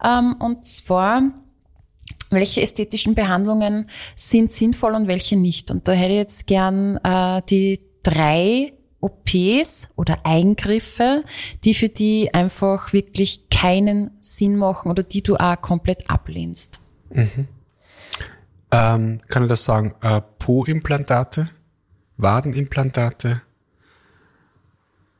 ähm, 0.02 0.36
und 0.38 0.66
zwar 0.66 1.22
welche 2.30 2.62
ästhetischen 2.62 3.14
Behandlungen 3.14 3.88
sind 4.16 4.52
sinnvoll 4.52 4.94
und 4.94 5.06
welche 5.06 5.36
nicht. 5.36 5.70
Und 5.70 5.86
da 5.86 5.92
hätte 5.92 6.12
ich 6.12 6.18
jetzt 6.18 6.46
gern 6.46 6.98
äh, 7.04 7.42
die 7.48 7.80
drei 8.02 8.72
OPs 9.00 9.90
oder 9.96 10.24
Eingriffe, 10.24 11.24
die 11.64 11.74
für 11.74 11.88
die 11.88 12.32
einfach 12.32 12.92
wirklich 12.92 13.48
keinen 13.50 14.12
Sinn 14.20 14.56
machen 14.56 14.90
oder 14.90 15.02
die 15.02 15.22
du 15.22 15.36
auch 15.36 15.60
komplett 15.60 16.08
ablehnst. 16.08 16.80
Mhm. 17.10 17.48
Ähm, 18.72 19.20
kann 19.28 19.42
ich 19.42 19.48
das 19.50 19.64
sagen? 19.64 19.94
Äh, 20.00 20.22
Po-Implantate, 20.38 21.50
Wadenimplantate 22.16 23.42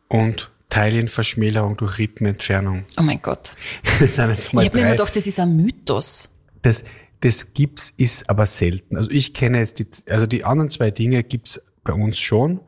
und 0.09 0.50
Teilienverschmälerung 0.71 1.76
durch 1.76 1.99
Rippenentfernung. 1.99 2.87
Oh 2.99 3.02
mein 3.02 3.21
Gott. 3.21 3.56
ich 4.00 4.18
habe 4.18 4.35
mir 4.54 4.71
immer 4.71 4.90
gedacht, 4.92 5.14
das 5.14 5.26
ist 5.26 5.38
ein 5.38 5.54
Mythos. 5.54 6.30
Das, 6.62 6.85
das 7.21 7.52
gibt's, 7.52 7.92
ist 7.99 8.30
aber 8.30 8.47
selten. 8.47 8.97
Also 8.97 9.11
ich 9.11 9.35
kenne 9.35 9.59
jetzt 9.59 9.78
die, 9.78 9.87
also 10.09 10.26
die 10.26 10.44
anderen 10.44 10.71
zwei 10.71 10.90
Dinge 10.90 11.23
gibt's 11.23 11.62
bei 11.85 11.92
uns 11.92 12.18
schon. 12.18 12.61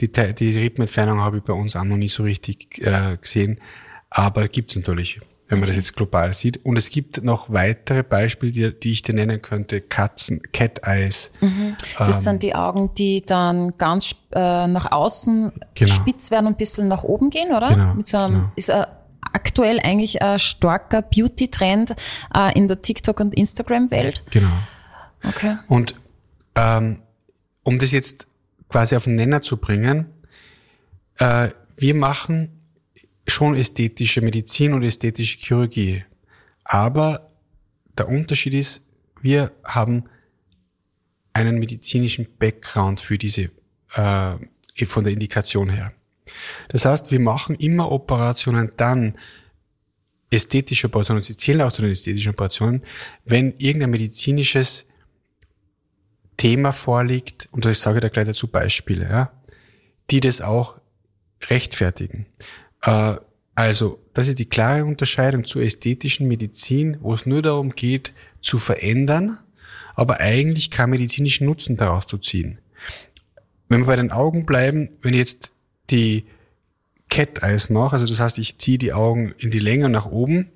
Die, 0.00 0.12
die 0.12 0.56
Rippenentfernung 0.56 1.18
habe 1.20 1.38
ich 1.38 1.42
bei 1.42 1.52
uns 1.52 1.74
auch 1.74 1.82
noch 1.82 1.96
nie 1.96 2.06
so 2.06 2.22
richtig 2.22 2.78
äh, 2.78 3.16
gesehen, 3.20 3.60
aber 4.08 4.46
gibt's 4.46 4.76
natürlich, 4.76 5.20
wenn 5.48 5.60
man 5.60 5.66
das 5.66 5.76
jetzt 5.76 5.96
global 5.96 6.34
sieht. 6.34 6.64
Und 6.64 6.76
es 6.76 6.90
gibt 6.90 7.22
noch 7.22 7.50
weitere 7.50 8.02
Beispiele, 8.02 8.52
die, 8.52 8.78
die 8.78 8.92
ich 8.92 9.02
dir 9.02 9.14
nennen 9.14 9.40
könnte. 9.40 9.80
Katzen, 9.80 10.42
Cat 10.52 10.80
Eyes. 10.84 11.32
Mhm. 11.40 11.74
Das 11.96 12.18
ähm, 12.18 12.22
sind 12.22 12.42
die 12.42 12.54
Augen, 12.54 12.92
die 12.94 13.24
dann 13.24 13.76
ganz 13.78 14.14
äh, 14.32 14.66
nach 14.66 14.92
außen 14.92 15.52
genau. 15.74 15.92
spitz 15.92 16.30
werden 16.30 16.46
und 16.46 16.52
ein 16.54 16.58
bisschen 16.58 16.88
nach 16.88 17.02
oben 17.02 17.30
gehen, 17.30 17.52
oder? 17.52 17.68
Genau, 17.70 17.94
Mit 17.94 18.06
so 18.06 18.18
einem, 18.18 18.34
genau. 18.34 18.52
ist 18.56 18.70
ein 18.70 18.86
aktuell 19.32 19.80
eigentlich 19.80 20.20
ein 20.22 20.38
starker 20.38 21.02
Beauty-Trend 21.02 21.94
äh, 22.34 22.56
in 22.56 22.68
der 22.68 22.80
TikTok- 22.80 23.20
und 23.20 23.34
Instagram-Welt. 23.34 24.24
Genau. 24.30 24.48
Okay. 25.26 25.56
Und 25.68 25.94
ähm, 26.54 27.00
um 27.62 27.78
das 27.78 27.92
jetzt 27.92 28.26
quasi 28.68 28.96
auf 28.96 29.04
den 29.04 29.16
Nenner 29.16 29.42
zu 29.42 29.56
bringen, 29.56 30.06
äh, 31.18 31.48
wir 31.76 31.94
machen 31.94 32.57
schon 33.28 33.56
ästhetische 33.56 34.20
Medizin 34.20 34.72
und 34.72 34.82
ästhetische 34.82 35.38
Chirurgie. 35.38 36.04
Aber 36.64 37.30
der 37.96 38.08
Unterschied 38.08 38.54
ist, 38.54 38.86
wir 39.20 39.52
haben 39.64 40.04
einen 41.32 41.58
medizinischen 41.58 42.26
Background 42.38 43.00
für 43.00 43.18
diese, 43.18 43.50
äh, 43.94 44.36
von 44.86 45.04
der 45.04 45.12
Indikation 45.12 45.70
her. 45.70 45.92
Das 46.68 46.84
heißt, 46.84 47.10
wir 47.10 47.20
machen 47.20 47.54
immer 47.56 47.90
Operationen 47.90 48.72
dann, 48.76 49.16
ästhetische 50.30 50.88
Operationen, 50.88 51.22
sie 51.22 51.36
zählen 51.36 51.62
auch 51.62 51.72
zu 51.72 51.82
den 51.82 51.92
ästhetischen 51.92 52.32
Operationen, 52.32 52.82
wenn 53.24 53.54
irgendein 53.58 53.90
medizinisches 53.90 54.86
Thema 56.36 56.72
vorliegt, 56.72 57.48
und 57.50 57.64
ich 57.66 57.78
sage 57.78 58.00
da 58.00 58.08
gleich 58.08 58.26
dazu 58.26 58.46
Beispiele, 58.46 59.08
ja, 59.08 59.32
die 60.10 60.20
das 60.20 60.40
auch 60.40 60.78
rechtfertigen. 61.48 62.26
Äh, 62.82 63.16
also, 63.54 63.98
das 64.14 64.28
ist 64.28 64.38
die 64.38 64.48
klare 64.48 64.84
Unterscheidung 64.84 65.44
zur 65.44 65.62
ästhetischen 65.62 66.28
Medizin, 66.28 66.96
wo 67.00 67.12
es 67.12 67.26
nur 67.26 67.42
darum 67.42 67.70
geht, 67.70 68.12
zu 68.40 68.58
verändern, 68.58 69.38
aber 69.96 70.20
eigentlich 70.20 70.70
keinen 70.70 70.90
medizinischen 70.90 71.46
Nutzen 71.46 71.76
daraus 71.76 72.06
zu 72.06 72.18
ziehen. 72.18 72.58
Wenn 73.68 73.80
wir 73.80 73.86
bei 73.86 73.96
den 73.96 74.12
Augen 74.12 74.46
bleiben, 74.46 74.90
wenn 75.02 75.12
ich 75.12 75.18
jetzt 75.18 75.52
die 75.90 76.26
Cat 77.10 77.42
Eyes 77.42 77.68
mache, 77.68 77.94
also 77.94 78.06
das 78.06 78.20
heißt, 78.20 78.38
ich 78.38 78.58
ziehe 78.58 78.78
die 78.78 78.92
Augen 78.92 79.34
in 79.38 79.50
die 79.50 79.58
Länge 79.58 79.88
nach 79.88 80.06
oben, 80.06 80.50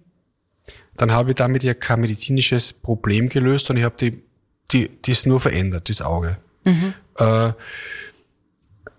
dann 0.96 1.10
habe 1.10 1.30
ich 1.30 1.36
damit 1.36 1.64
ja 1.64 1.74
kein 1.74 2.00
medizinisches 2.00 2.72
Problem 2.72 3.28
gelöst, 3.28 3.66
sondern 3.66 3.80
ich 3.80 3.84
habe 3.84 3.96
die, 3.98 4.22
die, 4.70 4.88
die 4.88 5.10
ist 5.10 5.26
nur 5.26 5.40
verändert, 5.40 5.88
das 5.88 6.02
Auge. 6.02 6.36
Mhm. 6.64 6.94
Äh, 7.18 7.52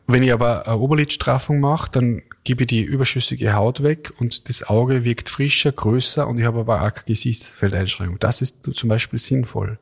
wenn 0.08 0.24
ich 0.24 0.34
aber 0.34 0.68
eine 0.68 0.78
Oberlidstraffung 0.78 1.60
mache, 1.60 1.92
dann 1.92 2.22
gebe 2.44 2.64
ich 2.64 2.68
die 2.68 2.84
überschüssige 2.84 3.54
Haut 3.54 3.84
weg 3.84 4.12
und 4.20 4.50
das 4.50 4.64
Auge 4.64 5.06
wirkt 5.06 5.30
frischer, 5.30 5.72
größer 5.72 6.28
und 6.28 6.40
ich 6.40 6.46
habe 6.46 6.60
aber 6.60 6.82
auch 6.82 7.06
Gesichtsfeldeinschränkung. 7.06 8.20
Das 8.20 8.42
ist 8.42 8.58
zum 8.74 8.90
Beispiel 8.90 9.20
sinnvoll, 9.20 9.80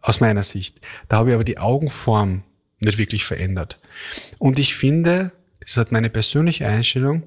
aus 0.00 0.20
meiner 0.20 0.42
Sicht. 0.42 0.80
Da 1.08 1.18
habe 1.18 1.30
ich 1.30 1.34
aber 1.34 1.44
die 1.44 1.58
Augenform 1.58 2.42
nicht 2.80 2.98
wirklich 2.98 3.24
verändert. 3.24 3.78
Und 4.38 4.58
ich 4.58 4.74
finde, 4.74 5.32
das 5.60 5.72
ist 5.72 5.76
halt 5.76 5.92
meine 5.92 6.10
persönliche 6.10 6.66
Einstellung, 6.66 7.22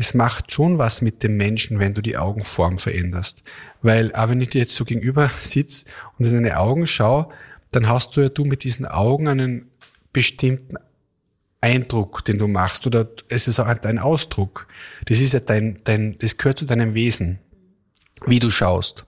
es 0.00 0.14
macht 0.14 0.50
schon 0.50 0.78
was 0.78 1.02
mit 1.02 1.22
dem 1.22 1.36
Menschen, 1.36 1.78
wenn 1.78 1.92
du 1.92 2.00
die 2.00 2.16
Augenform 2.16 2.78
veränderst. 2.78 3.42
Weil, 3.82 4.14
auch 4.14 4.30
wenn 4.30 4.40
ich 4.40 4.48
dir 4.48 4.60
jetzt 4.60 4.74
so 4.74 4.86
gegenüber 4.86 5.30
sitze 5.42 5.84
und 6.18 6.24
in 6.24 6.32
deine 6.32 6.58
Augen 6.58 6.86
schaue, 6.86 7.28
dann 7.70 7.86
hast 7.86 8.16
du 8.16 8.22
ja 8.22 8.30
du 8.30 8.46
mit 8.46 8.64
diesen 8.64 8.86
Augen 8.86 9.28
einen 9.28 9.70
bestimmten 10.14 10.76
Eindruck, 11.60 12.24
den 12.24 12.38
du 12.38 12.48
machst, 12.48 12.86
oder 12.86 13.08
es 13.28 13.48
ist 13.48 13.60
auch 13.60 13.72
dein 13.74 13.98
Ausdruck. 13.98 14.66
Das 15.06 15.20
ist 15.20 15.34
ja 15.34 15.40
dein, 15.40 15.80
dein, 15.84 16.18
das 16.18 16.36
gehört 16.36 16.58
zu 16.58 16.64
deinem 16.64 16.94
Wesen, 16.94 17.38
wie 18.26 18.38
du 18.38 18.50
schaust 18.50 19.06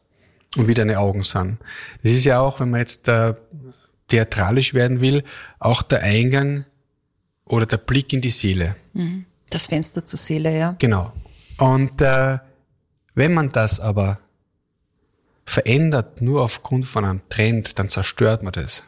und 0.57 0.69
wie 0.69 0.75
deine 0.75 0.99
Augen 0.99 1.23
sind. 1.23 1.59
Das 2.03 2.13
ist 2.13 2.25
ja 2.25 2.41
auch, 2.41 2.61
wenn 2.61 2.71
man 2.71 2.81
jetzt 2.81 3.09
äh, 3.09 3.35
theatralisch 4.09 4.75
werden 4.75 5.01
will, 5.01 5.25
auch 5.59 5.83
der 5.83 6.03
Eingang 6.03 6.67
oder 7.45 7.67
der 7.67 7.79
Blick 7.79 8.13
in 8.13 8.21
die 8.21 8.31
Seele. 8.31 8.77
Mhm. 8.93 9.25
Das 9.49 9.67
Fenster 9.67 10.05
zur 10.05 10.19
Seele, 10.19 10.57
ja. 10.57 10.77
Genau. 10.79 11.13
Und 11.59 12.01
äh, 12.01 12.39
wenn 13.15 13.35
man 13.35 13.51
das 13.51 13.81
aber 13.81 14.19
verändert 15.45 16.23
nur 16.23 16.43
aufgrund 16.43 16.87
von 16.87 17.05
einem 17.05 17.21
Trend, 17.29 17.79
dann 17.79 17.89
zerstört 17.89 18.43
man 18.43 18.53
das. 18.53 18.85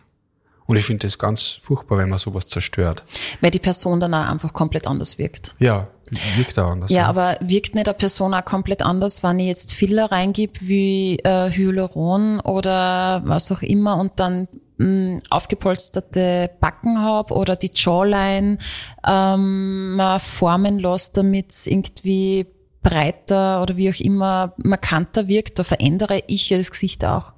Und 0.67 0.77
ich 0.77 0.85
finde 0.87 1.07
das 1.07 1.19
ganz 1.19 1.59
furchtbar, 1.63 1.99
wenn 1.99 2.09
man 2.09 2.19
sowas 2.19 2.47
zerstört. 2.47 3.05
Weil 3.41 3.51
die 3.51 3.59
Person 3.59 4.01
dann 4.01 4.15
auch 4.15 4.27
einfach 4.27 4.53
komplett 4.53 4.87
anders 4.87 5.19
wirkt. 5.19 5.55
Ja, 5.59 5.89
wirkt 6.37 6.59
auch 6.59 6.71
anders. 6.71 6.91
Ja, 6.91 7.03
ja. 7.03 7.07
aber 7.09 7.37
wirkt 7.41 7.75
nicht 7.75 7.89
eine 7.89 7.97
Person 7.97 8.35
auch 8.35 8.45
komplett 8.45 8.83
anders, 8.83 9.23
wenn 9.23 9.39
ich 9.39 9.47
jetzt 9.47 9.75
Filler 9.75 10.11
reingib 10.11 10.59
wie 10.61 11.19
äh, 11.19 11.51
Hyaluron 11.51 12.41
oder 12.41 13.23
was 13.25 13.53
auch 13.53 13.63
immer 13.63 13.99
und 13.99 14.13
dann 14.17 14.49
mh, 14.79 14.87
mm, 14.87 15.23
aufgepolsterte 15.31 16.51
Backen 16.61 17.01
habe 17.01 17.35
oder 17.35 17.57
die 17.57 17.71
Jawline 17.75 18.59
ähm, 19.07 20.01
formen 20.19 20.79
lasse, 20.79 21.13
damit 21.15 21.55
irgendwie 21.67 22.47
breiter 22.83 23.63
oder 23.63 23.77
wie 23.77 23.91
auch 23.91 24.01
immer 24.01 24.55
markanter 24.59 25.27
wirkt, 25.27 25.59
da 25.59 25.65
verändere 25.65 26.23
ich 26.29 26.51
ja 26.51 26.59
das 26.59 26.71
Gesicht 26.71 27.05
auch. 27.05 27.33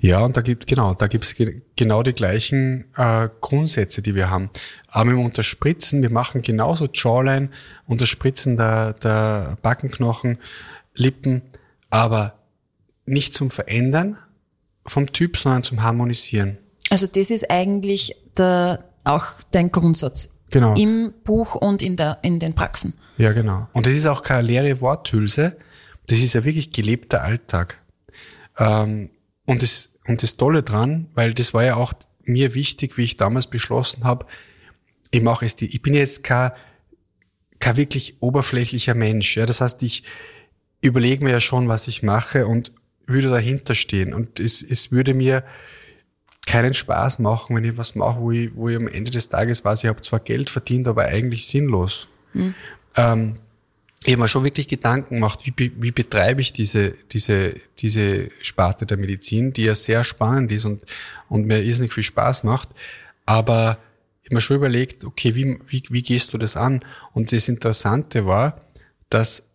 Ja, 0.00 0.24
und 0.24 0.36
da 0.36 0.40
gibt 0.40 0.66
genau, 0.66 0.94
da 0.94 1.08
gibt's 1.08 1.34
genau 1.76 2.02
die 2.02 2.14
gleichen 2.14 2.86
äh, 2.96 3.28
Grundsätze, 3.40 4.00
die 4.00 4.14
wir 4.14 4.30
haben. 4.30 4.48
Aber 4.88 5.10
im 5.10 5.20
Unterspritzen, 5.20 6.00
wir 6.00 6.10
machen 6.10 6.40
genauso 6.40 6.88
Jawline, 6.92 7.50
Unterspritzen 7.86 8.56
der, 8.56 8.94
der 8.94 9.58
Backenknochen, 9.60 10.38
Lippen, 10.94 11.42
aber 11.90 12.38
nicht 13.04 13.34
zum 13.34 13.50
Verändern 13.50 14.16
vom 14.86 15.12
Typ, 15.12 15.36
sondern 15.36 15.64
zum 15.64 15.82
Harmonisieren. 15.82 16.56
Also 16.88 17.06
das 17.06 17.30
ist 17.30 17.50
eigentlich 17.50 18.16
der, 18.38 18.84
auch 19.04 19.26
dein 19.50 19.70
Grundsatz. 19.70 20.36
Genau. 20.50 20.74
Im 20.74 21.12
Buch 21.24 21.54
und 21.54 21.82
in, 21.82 21.96
der, 21.96 22.18
in 22.22 22.40
den 22.40 22.54
Praxen. 22.54 22.94
Ja, 23.18 23.32
genau. 23.32 23.68
Und 23.72 23.86
das 23.86 23.92
ist 23.92 24.06
auch 24.06 24.22
keine 24.22 24.42
leere 24.42 24.80
Worthülse. 24.80 25.56
Das 26.08 26.18
ist 26.18 26.34
ja 26.34 26.44
wirklich 26.44 26.72
gelebter 26.72 27.22
Alltag. 27.22 27.78
Ähm, 28.58 29.10
und 29.46 29.62
das, 29.62 29.89
und 30.10 30.22
das 30.22 30.36
Tolle 30.36 30.62
dran, 30.62 31.06
weil 31.14 31.32
das 31.32 31.54
war 31.54 31.64
ja 31.64 31.76
auch 31.76 31.92
mir 32.24 32.54
wichtig, 32.54 32.98
wie 32.98 33.04
ich 33.04 33.16
damals 33.16 33.46
beschlossen 33.46 34.04
habe, 34.04 34.26
ich 35.10 35.22
mache 35.22 35.46
es 35.46 35.56
die, 35.56 35.66
ich 35.66 35.82
bin 35.82 35.94
jetzt 35.94 36.24
kein, 36.24 36.50
kein 37.60 37.76
wirklich 37.76 38.16
oberflächlicher 38.20 38.94
Mensch. 38.94 39.36
Ja, 39.36 39.46
das 39.46 39.60
heißt, 39.60 39.82
ich 39.82 40.02
überlege 40.80 41.24
mir 41.24 41.30
ja 41.30 41.40
schon, 41.40 41.68
was 41.68 41.88
ich 41.88 42.02
mache 42.02 42.46
und 42.46 42.72
würde 43.06 43.30
dahinter 43.30 43.74
stehen. 43.74 44.12
Und 44.14 44.40
es, 44.40 44.62
es 44.62 44.90
würde 44.90 45.14
mir 45.14 45.44
keinen 46.46 46.74
Spaß 46.74 47.20
machen, 47.20 47.54
wenn 47.54 47.64
ich 47.64 47.76
was 47.76 47.94
mache, 47.94 48.20
wo 48.20 48.32
ich, 48.32 48.54
wo 48.54 48.68
ich 48.68 48.76
am 48.76 48.88
Ende 48.88 49.10
des 49.10 49.28
Tages 49.28 49.64
weiß, 49.64 49.84
ich 49.84 49.88
habe 49.88 50.02
zwar 50.02 50.20
Geld 50.20 50.50
verdient, 50.50 50.88
aber 50.88 51.04
eigentlich 51.04 51.46
sinnlos. 51.46 52.08
Mhm. 52.32 52.54
Ähm, 52.96 53.34
ich 54.04 54.12
habe 54.12 54.22
mir 54.22 54.28
schon 54.28 54.44
wirklich 54.44 54.66
Gedanken 54.66 55.16
gemacht, 55.16 55.44
wie, 55.44 55.72
wie 55.76 55.90
betreibe 55.90 56.40
ich 56.40 56.52
diese, 56.52 56.94
diese, 57.12 57.54
diese 57.78 58.30
Sparte 58.40 58.86
der 58.86 58.96
Medizin, 58.96 59.52
die 59.52 59.64
ja 59.64 59.74
sehr 59.74 60.04
spannend 60.04 60.52
ist 60.52 60.64
und, 60.64 60.82
und 61.28 61.46
mir 61.46 61.62
irrsinnig 61.62 61.92
viel 61.92 62.02
Spaß 62.02 62.44
macht. 62.44 62.70
Aber 63.26 63.78
ich 64.22 64.28
habe 64.28 64.36
mir 64.36 64.40
schon 64.40 64.56
überlegt, 64.56 65.04
okay, 65.04 65.34
wie, 65.34 65.58
wie, 65.66 65.82
wie 65.90 66.02
gehst 66.02 66.32
du 66.32 66.38
das 66.38 66.56
an? 66.56 66.82
Und 67.12 67.30
das 67.30 67.48
Interessante 67.48 68.24
war, 68.24 68.62
dass 69.10 69.50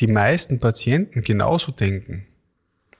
die 0.00 0.06
meisten 0.06 0.60
Patienten 0.60 1.22
genauso 1.22 1.72
denken. 1.72 2.26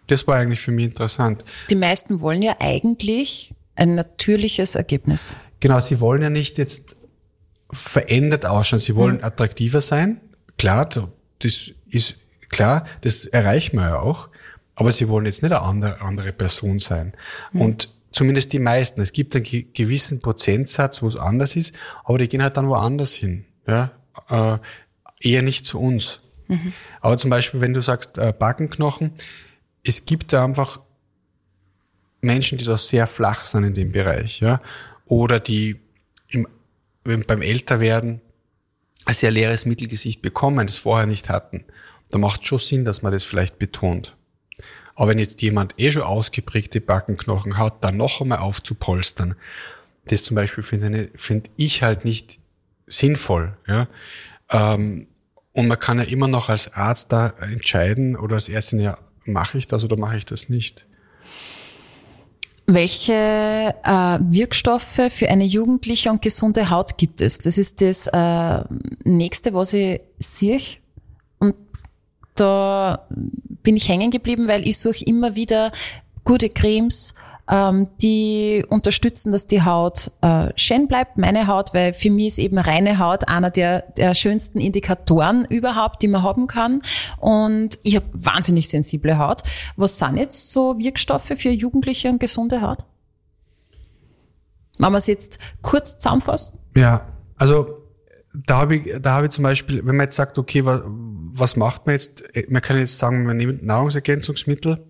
Das 0.09 0.27
war 0.27 0.37
eigentlich 0.37 0.61
für 0.61 0.73
mich 0.73 0.87
interessant. 0.87 1.45
Die 1.71 1.77
meisten 1.77 2.21
wollen 2.21 2.43
ja 2.43 2.57
eigentlich 2.59 3.55
ein 3.77 3.95
natürliches 3.95 4.75
Ergebnis. 4.75 5.37
Genau, 5.61 5.79
sie 5.79 6.01
wollen 6.01 6.23
ja 6.23 6.31
nicht 6.31 6.59
jetzt 6.59 6.97
verändert 7.73 8.45
ausschauen, 8.45 8.81
sie 8.81 8.97
wollen 8.97 9.19
hm. 9.19 9.25
attraktiver 9.25 9.81
sein, 9.81 10.21
klar, 10.61 10.89
das 11.39 11.73
ist 11.89 12.17
klar, 12.51 12.85
das 13.01 13.25
erreichen 13.25 13.77
wir 13.77 13.89
ja 13.89 14.01
auch, 14.01 14.29
aber 14.75 14.93
sie 14.93 15.09
wollen 15.09 15.25
jetzt 15.25 15.43
nicht 15.43 15.53
eine 15.53 15.63
andere, 15.63 16.03
andere 16.03 16.33
Person 16.33 16.79
sein. 16.79 17.15
Mhm. 17.53 17.61
Und 17.63 17.89
zumindest 18.13 18.53
die 18.53 18.59
meisten. 18.59 19.01
Es 19.01 19.13
gibt 19.13 19.35
einen 19.35 19.45
gewissen 19.73 20.21
Prozentsatz, 20.21 21.03
wo 21.03 21.09
es 21.09 21.17
anders 21.17 21.57
ist, 21.57 21.75
aber 22.05 22.19
die 22.19 22.29
gehen 22.29 22.43
halt 22.43 22.59
dann 22.59 22.69
woanders 22.69 23.15
hin. 23.15 23.47
Ja? 23.67 23.93
Äh, 24.29 24.59
eher 25.27 25.41
nicht 25.41 25.65
zu 25.65 25.81
uns. 25.81 26.21
Mhm. 26.49 26.75
Aber 27.01 27.17
zum 27.17 27.31
Beispiel, 27.31 27.63
wenn 27.63 27.73
du 27.73 27.81
sagst 27.81 28.19
äh, 28.19 28.35
Backenknochen, 28.39 29.13
es 29.83 30.05
gibt 30.05 30.35
da 30.35 30.45
einfach 30.45 30.81
Menschen, 32.21 32.59
die 32.59 32.67
da 32.67 32.77
sehr 32.77 33.07
flach 33.07 33.47
sind 33.47 33.65
in 33.65 33.73
dem 33.73 33.93
Bereich, 33.93 34.41
ja, 34.41 34.61
oder 35.07 35.41
die 35.41 35.81
im, 36.29 36.47
beim 37.03 37.41
Älterwerden 37.41 38.21
ein 39.05 39.15
sehr 39.15 39.31
leeres 39.31 39.67
Mittelgesicht 39.67 40.23
bekommen, 40.23 40.67
das 40.67 40.79
vorher 40.79 41.07
nicht 41.07 41.29
hatten, 41.29 41.65
da 42.11 42.19
macht 42.19 42.47
schon 42.47 42.59
Sinn, 42.59 42.85
dass 42.85 43.03
man 43.03 43.13
das 43.13 43.25
vielleicht 43.25 43.59
betont. 43.59 44.17
Aber 44.95 45.09
wenn 45.09 45.19
jetzt 45.19 45.41
jemand 45.43 45.75
eh 45.79 45.91
schon 45.91 46.03
ausgeprägte 46.03 46.81
Backenknochen 46.81 47.57
hat, 47.57 47.83
dann 47.83 47.97
noch 47.97 48.21
einmal 48.21 48.39
aufzupolstern, 48.39 49.35
das 50.07 50.25
zum 50.25 50.35
Beispiel 50.35 50.65
finde 50.65 51.11
find 51.15 51.51
ich 51.57 51.83
halt 51.83 52.05
nicht 52.05 52.39
sinnvoll. 52.87 53.57
Ja? 53.67 53.89
Ähm, 54.51 55.07
und 55.53 55.69
man 55.69 55.79
kann 55.79 55.99
ja 55.99 56.05
immer 56.05 56.29
noch 56.29 56.49
als 56.49 56.75
Arzt 56.75 57.13
da 57.13 57.29
entscheiden 57.41 58.17
oder 58.17 58.35
als 58.35 58.49
Ärztin, 58.49 58.81
ja, 58.81 58.99
mache 59.25 59.59
ich 59.59 59.67
das 59.67 59.85
oder 59.85 59.97
mache 59.97 60.17
ich 60.17 60.27
das 60.27 60.49
nicht. 60.49 60.87
Welche 62.73 63.75
äh, 63.83 64.19
Wirkstoffe 64.21 65.01
für 65.09 65.29
eine 65.29 65.45
jugendliche 65.45 66.09
und 66.09 66.23
gesunde 66.23 66.71
Haut 66.71 66.99
gibt 66.99 67.21
es? 67.21 67.39
Das 67.39 67.59
ist 67.59 67.81
das 67.81 68.07
äh, 68.07 68.65
nächste, 69.03 69.53
was 69.55 69.73
ich 69.73 70.01
sehe. 70.21 70.61
Und 71.41 71.57
da 72.37 73.07
bin 73.65 73.77
ich 73.77 73.89
hängen 73.89 74.13
geblieben, 74.13 74.47
weil 74.47 74.69
ich 74.69 74.79
suche 74.79 75.05
immer 75.05 75.35
wieder 75.35 75.73
gute 76.25 76.49
Cremes, 76.49 77.15
ähm, 77.51 77.89
die 78.01 78.65
unterstützen, 78.69 79.33
dass 79.33 79.49
die 79.49 79.63
Haut 79.63 80.13
äh, 80.21 80.49
schön 80.55 80.87
bleibt, 80.87 81.19
meine 81.19 81.49
Haut, 81.49 81.75
weil 81.75 81.93
für 81.93 82.11
mich 82.11 82.29
ist 82.29 82.39
eben 82.39 82.59
reine 82.59 82.99
Haut 82.99 83.29
einer 83.29 83.51
der, 83.51 83.83
der 83.97 84.15
schönsten 84.15 84.59
Indikatoren 84.59 85.45
überhaupt, 85.47 86.01
die 86.03 86.09
man 86.09 86.23
haben 86.23 86.47
kann. 86.47 86.83
Und 87.19 87.79
ich 87.83 87.97
habe 87.97 88.07
wahnsinnig 88.13 88.69
sensible 88.69 89.19
Haut. 89.19 89.43
Was 89.77 89.99
sind 89.99 90.17
jetzt 90.17 90.53
so 90.53 90.79
Wirkstoffe 90.79 91.33
für 91.37 91.51
jugendliche 91.51 92.09
und 92.09 92.21
gesunde 92.21 92.63
Haut? 92.63 92.85
Wenn 94.79 94.93
man 94.93 94.99
es 94.99 95.09
jetzt 95.09 95.39
kurz 95.61 95.99
zusammenfasst? 95.99 96.55
Ja, 96.77 97.09
also 97.37 97.81
da 98.33 98.59
habe 98.59 98.77
ich, 98.77 98.95
da 99.01 99.13
habe 99.13 99.27
ich 99.27 99.33
zum 99.33 99.43
Beispiel, 99.43 99.79
wenn 99.85 99.97
man 99.97 100.07
jetzt 100.07 100.17
sagt, 100.17 100.39
okay, 100.39 100.65
was, 100.65 100.83
was 100.87 101.57
macht 101.57 101.87
man 101.87 101.95
jetzt? 101.95 102.23
Man 102.49 102.63
kann 102.63 102.79
jetzt 102.79 102.99
sagen, 102.99 103.25
man 103.25 103.37
nimmt 103.37 103.65
Nahrungsergänzungsmittel. 103.65 104.87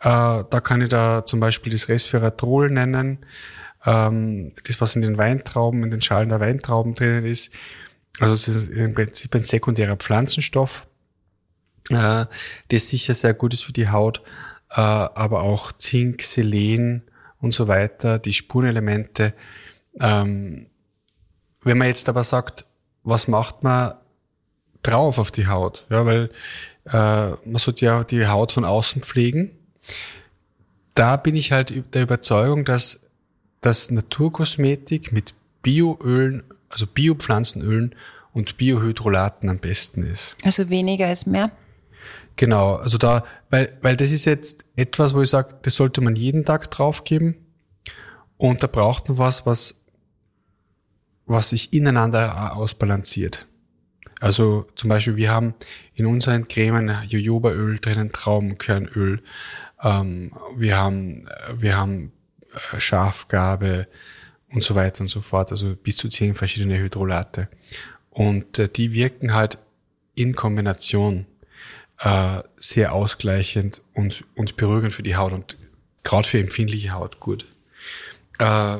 Äh, 0.00 0.44
da 0.50 0.60
kann 0.62 0.82
ich 0.82 0.88
da 0.88 1.24
zum 1.24 1.40
Beispiel 1.40 1.72
das 1.72 1.88
Resveratrol 1.88 2.70
nennen, 2.70 3.24
ähm, 3.84 4.52
das 4.64 4.80
was 4.80 4.96
in 4.96 5.02
den 5.02 5.18
Weintrauben, 5.18 5.82
in 5.82 5.90
den 5.90 6.02
Schalen 6.02 6.28
der 6.28 6.40
Weintrauben 6.40 6.94
drinnen 6.94 7.24
ist. 7.24 7.52
Also 8.20 8.34
es 8.34 8.48
ist 8.48 8.68
im 8.70 8.94
Prinzip 8.94 9.34
ein 9.34 9.42
sekundärer 9.42 9.96
Pflanzenstoff, 9.96 10.86
äh, 11.90 12.26
das 12.68 12.88
sicher 12.88 13.14
sehr 13.14 13.34
gut 13.34 13.54
ist 13.54 13.64
für 13.64 13.72
die 13.72 13.88
Haut, 13.88 14.22
äh, 14.70 14.80
aber 14.80 15.42
auch 15.42 15.72
Zink, 15.72 16.22
Selen 16.22 17.02
und 17.40 17.52
so 17.52 17.68
weiter, 17.68 18.18
die 18.18 18.32
Spurenelemente. 18.32 19.34
Ähm, 20.00 20.66
wenn 21.62 21.78
man 21.78 21.88
jetzt 21.88 22.08
aber 22.08 22.22
sagt, 22.22 22.66
was 23.02 23.28
macht 23.28 23.62
man 23.62 23.94
drauf 24.82 25.18
auf 25.18 25.30
die 25.30 25.46
Haut? 25.46 25.86
Ja, 25.90 26.06
weil 26.06 26.30
äh, 26.84 27.30
man 27.30 27.56
sollte 27.56 27.84
ja 27.84 28.04
die 28.04 28.26
Haut 28.26 28.52
von 28.52 28.64
außen 28.64 29.02
pflegen. 29.02 29.55
Da 30.94 31.16
bin 31.16 31.36
ich 31.36 31.52
halt 31.52 31.94
der 31.94 32.02
Überzeugung, 32.02 32.64
dass, 32.64 33.00
dass 33.60 33.90
Naturkosmetik 33.90 35.12
mit 35.12 35.34
Bioölen, 35.62 36.42
also 36.68 36.86
Biopflanzenölen 36.86 37.94
und 38.32 38.56
Biohydrolaten 38.56 39.48
am 39.48 39.58
besten 39.58 40.06
ist. 40.06 40.36
Also 40.44 40.68
weniger 40.68 41.10
ist 41.10 41.26
mehr? 41.26 41.50
Genau, 42.36 42.76
also 42.76 42.98
da, 42.98 43.24
weil, 43.50 43.72
weil 43.80 43.96
das 43.96 44.12
ist 44.12 44.26
jetzt 44.26 44.64
etwas, 44.76 45.14
wo 45.14 45.22
ich 45.22 45.30
sage, 45.30 45.54
das 45.62 45.74
sollte 45.74 46.00
man 46.00 46.16
jeden 46.16 46.44
Tag 46.44 46.70
draufgeben. 46.70 47.36
Und 48.36 48.62
da 48.62 48.66
braucht 48.66 49.08
man 49.08 49.18
was, 49.18 49.46
was 49.46 49.86
was 51.26 51.50
sich 51.50 51.72
ineinander 51.72 52.56
ausbalanciert. 52.56 53.46
Also 54.20 54.66
zum 54.76 54.88
Beispiel, 54.88 55.16
wir 55.16 55.30
haben 55.30 55.54
in 55.94 56.06
unseren 56.06 56.48
Cremen 56.48 56.96
Jojobaöl 57.06 57.78
drinnen, 57.78 58.12
Traubenkernöl, 58.12 59.20
ähm, 59.82 60.32
wir 60.56 60.76
haben, 60.76 61.28
wir 61.56 61.76
haben 61.76 62.12
äh, 62.72 62.80
Schafgabe 62.80 63.86
und 64.52 64.62
so 64.62 64.74
weiter 64.74 65.02
und 65.02 65.08
so 65.08 65.20
fort, 65.20 65.50
also 65.52 65.74
bis 65.74 65.96
zu 65.96 66.08
zehn 66.08 66.34
verschiedene 66.34 66.78
Hydrolate. 66.78 67.48
Und 68.10 68.58
äh, 68.58 68.68
die 68.68 68.92
wirken 68.92 69.34
halt 69.34 69.58
in 70.14 70.34
Kombination 70.34 71.26
äh, 72.00 72.42
sehr 72.56 72.92
ausgleichend 72.92 73.82
und, 73.94 74.24
und 74.34 74.56
beruhigend 74.56 74.92
für 74.92 75.02
die 75.02 75.16
Haut 75.16 75.32
und 75.32 75.58
gerade 76.04 76.26
für 76.26 76.38
empfindliche 76.38 76.92
Haut 76.92 77.20
gut. 77.20 77.44
Äh, 78.38 78.78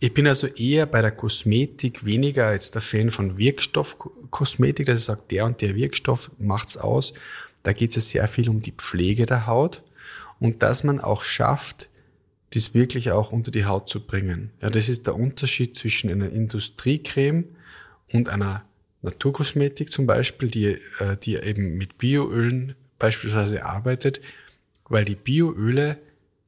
ich 0.00 0.14
bin 0.14 0.28
also 0.28 0.46
eher 0.46 0.86
bei 0.86 1.02
der 1.02 1.10
Kosmetik 1.10 2.04
weniger 2.04 2.46
als 2.46 2.70
der 2.70 2.82
Fan 2.82 3.10
von 3.10 3.36
Wirkstoffkosmetik, 3.36 4.86
dass 4.86 5.00
ich 5.00 5.06
sage, 5.06 5.22
der 5.30 5.44
und 5.44 5.60
der 5.60 5.74
Wirkstoff 5.74 6.30
macht's 6.38 6.76
aus. 6.76 7.14
Da 7.64 7.72
geht 7.72 7.96
es 7.96 8.10
sehr 8.10 8.28
viel 8.28 8.48
um 8.48 8.62
die 8.62 8.72
Pflege 8.72 9.26
der 9.26 9.46
Haut 9.48 9.82
und 10.40 10.62
dass 10.62 10.84
man 10.84 11.00
auch 11.00 11.22
schafft, 11.22 11.88
das 12.54 12.74
wirklich 12.74 13.10
auch 13.10 13.30
unter 13.32 13.50
die 13.50 13.66
Haut 13.66 13.88
zu 13.88 14.06
bringen. 14.06 14.50
Ja, 14.62 14.70
das 14.70 14.88
ist 14.88 15.06
der 15.06 15.16
Unterschied 15.16 15.76
zwischen 15.76 16.10
einer 16.10 16.30
Industriecreme 16.30 17.44
und 18.12 18.28
einer 18.28 18.64
Naturkosmetik 19.02 19.90
zum 19.90 20.06
Beispiel, 20.06 20.48
die, 20.48 20.66
äh, 20.98 21.16
die 21.22 21.36
eben 21.36 21.76
mit 21.76 21.98
Bioölen 21.98 22.74
beispielsweise 22.98 23.64
arbeitet, 23.64 24.20
weil 24.88 25.04
die 25.04 25.14
Bioöle 25.14 25.98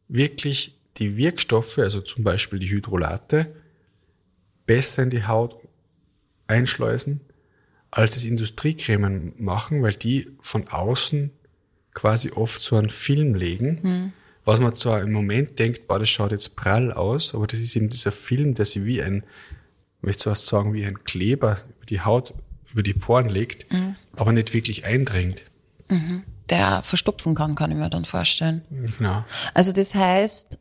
wirklich 0.08 0.76
die 0.96 1.16
Wirkstoffe, 1.16 1.78
also 1.78 2.00
zum 2.00 2.24
Beispiel 2.24 2.58
die 2.58 2.70
Hydrolate, 2.70 3.54
besser 4.66 5.02
in 5.02 5.10
die 5.10 5.26
Haut 5.26 5.56
einschleusen, 6.46 7.20
als 7.90 8.16
es 8.16 8.24
Industriecremen 8.24 9.34
machen, 9.38 9.82
weil 9.82 9.94
die 9.94 10.30
von 10.40 10.68
außen 10.68 11.30
quasi 12.00 12.30
oft 12.32 12.60
so 12.60 12.76
einen 12.76 12.88
Film 12.88 13.34
legen, 13.34 13.78
mhm. 13.82 14.12
was 14.46 14.58
man 14.58 14.74
zwar 14.74 15.02
im 15.02 15.12
Moment 15.12 15.58
denkt, 15.58 15.86
boah, 15.86 15.98
das 15.98 16.08
schaut 16.08 16.30
jetzt 16.30 16.56
prall 16.56 16.92
aus, 16.92 17.34
aber 17.34 17.46
das 17.46 17.60
ist 17.60 17.76
eben 17.76 17.90
dieser 17.90 18.12
Film, 18.12 18.54
der 18.54 18.64
sich 18.64 18.84
wie 18.84 19.02
ein, 19.02 19.22
möchte 20.00 20.30
fast 20.30 20.46
sagen, 20.46 20.72
wie 20.72 20.84
ein 20.84 21.04
Kleber 21.04 21.58
über 21.76 21.86
die 21.86 22.00
Haut, 22.00 22.32
über 22.72 22.82
die 22.82 22.94
Poren 22.94 23.28
legt, 23.28 23.70
mhm. 23.70 23.96
aber 24.16 24.32
nicht 24.32 24.54
wirklich 24.54 24.86
eindringt. 24.86 25.44
Mhm. 25.88 26.22
Der 26.48 26.82
verstopfen 26.82 27.34
kann, 27.34 27.54
kann 27.54 27.70
ich 27.70 27.76
mir 27.76 27.90
dann 27.90 28.06
vorstellen. 28.06 28.62
Genau. 28.70 29.24
Also 29.52 29.72
das 29.72 29.94
heißt, 29.94 30.58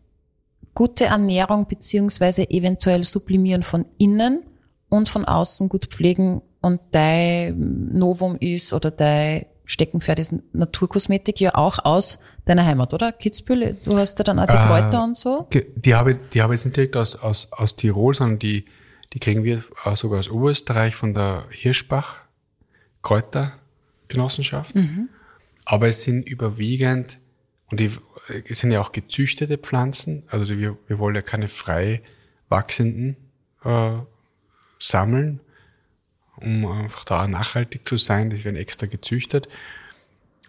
gute 0.74 1.06
Ernährung 1.06 1.68
beziehungsweise 1.70 2.50
eventuell 2.50 3.06
sublimieren 3.06 3.64
von 3.64 3.86
innen 3.98 4.44
und 4.90 5.08
von 5.08 5.24
außen 5.24 5.70
gut 5.70 5.86
pflegen 5.86 6.42
und 6.60 6.82
dein 6.92 7.90
Novum 7.94 8.36
ist 8.40 8.74
oder 8.74 8.92
dein 8.92 9.46
Steckenpferd 9.70 10.18
ist 10.18 10.34
Naturkosmetik 10.52 11.40
ja 11.40 11.54
auch 11.54 11.78
aus 11.86 12.18
deiner 12.46 12.66
Heimat, 12.66 12.92
oder? 12.96 13.12
Kitzbühel, 13.12 13.78
du 13.84 13.98
hast 13.98 14.18
ja 14.18 14.24
dann 14.24 14.40
auch 14.40 14.48
die 14.48 14.58
Kräuter 14.58 14.98
äh, 14.98 15.04
und 15.04 15.16
so? 15.16 15.48
Die 15.54 15.94
habe, 15.94 16.16
die 16.16 16.42
habe 16.42 16.56
ich 16.56 16.60
jetzt 16.60 16.66
nicht 16.66 16.78
direkt 16.78 16.98
aus, 16.98 17.16
aus, 17.16 17.52
aus 17.52 17.76
Tirol, 17.76 18.16
sondern 18.16 18.40
die, 18.40 18.66
die 19.14 19.20
kriegen 19.20 19.44
wir 19.44 19.64
sogar 19.94 20.18
aus 20.18 20.30
Oberösterreich 20.32 20.96
von 20.96 21.14
der 21.14 21.46
Hirschbach 21.52 22.22
Kräutergenossenschaft. 23.04 24.76
Mhm. 24.76 25.10
Aber 25.66 25.88
es 25.88 26.02
sind 26.02 26.28
überwiegend, 26.28 27.20
und 27.70 27.80
die, 27.80 27.92
es 28.46 28.62
sind 28.62 28.72
ja 28.72 28.82
auch 28.82 28.92
gezüchtete 28.92 29.60
Pflanzen, 29.60 30.24
also 30.30 30.50
wir, 30.58 30.80
wir 30.88 30.98
wollen 30.98 31.14
ja 31.14 31.22
keine 31.22 31.48
frei 31.48 32.02
wachsenden 32.50 33.18
äh, 33.64 33.98
sammeln, 34.80 35.42
um 36.42 36.66
einfach 36.66 37.06
da 37.06 37.28
nachhaltig 37.28 37.88
zu 37.88 37.98
sein, 37.98 38.30
die 38.30 38.44
werden 38.44 38.56
extra 38.56 38.88
gezüchtet. 38.88 39.48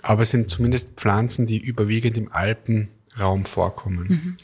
Aber 0.03 0.23
es 0.23 0.31
sind 0.31 0.49
zumindest 0.49 0.99
Pflanzen, 0.99 1.47
die 1.47 1.59
überwiegend 1.59 2.17
im 2.17 2.33
Alpenraum 2.33 3.45
vorkommen. 3.45 4.07
Mhm. 4.09 4.37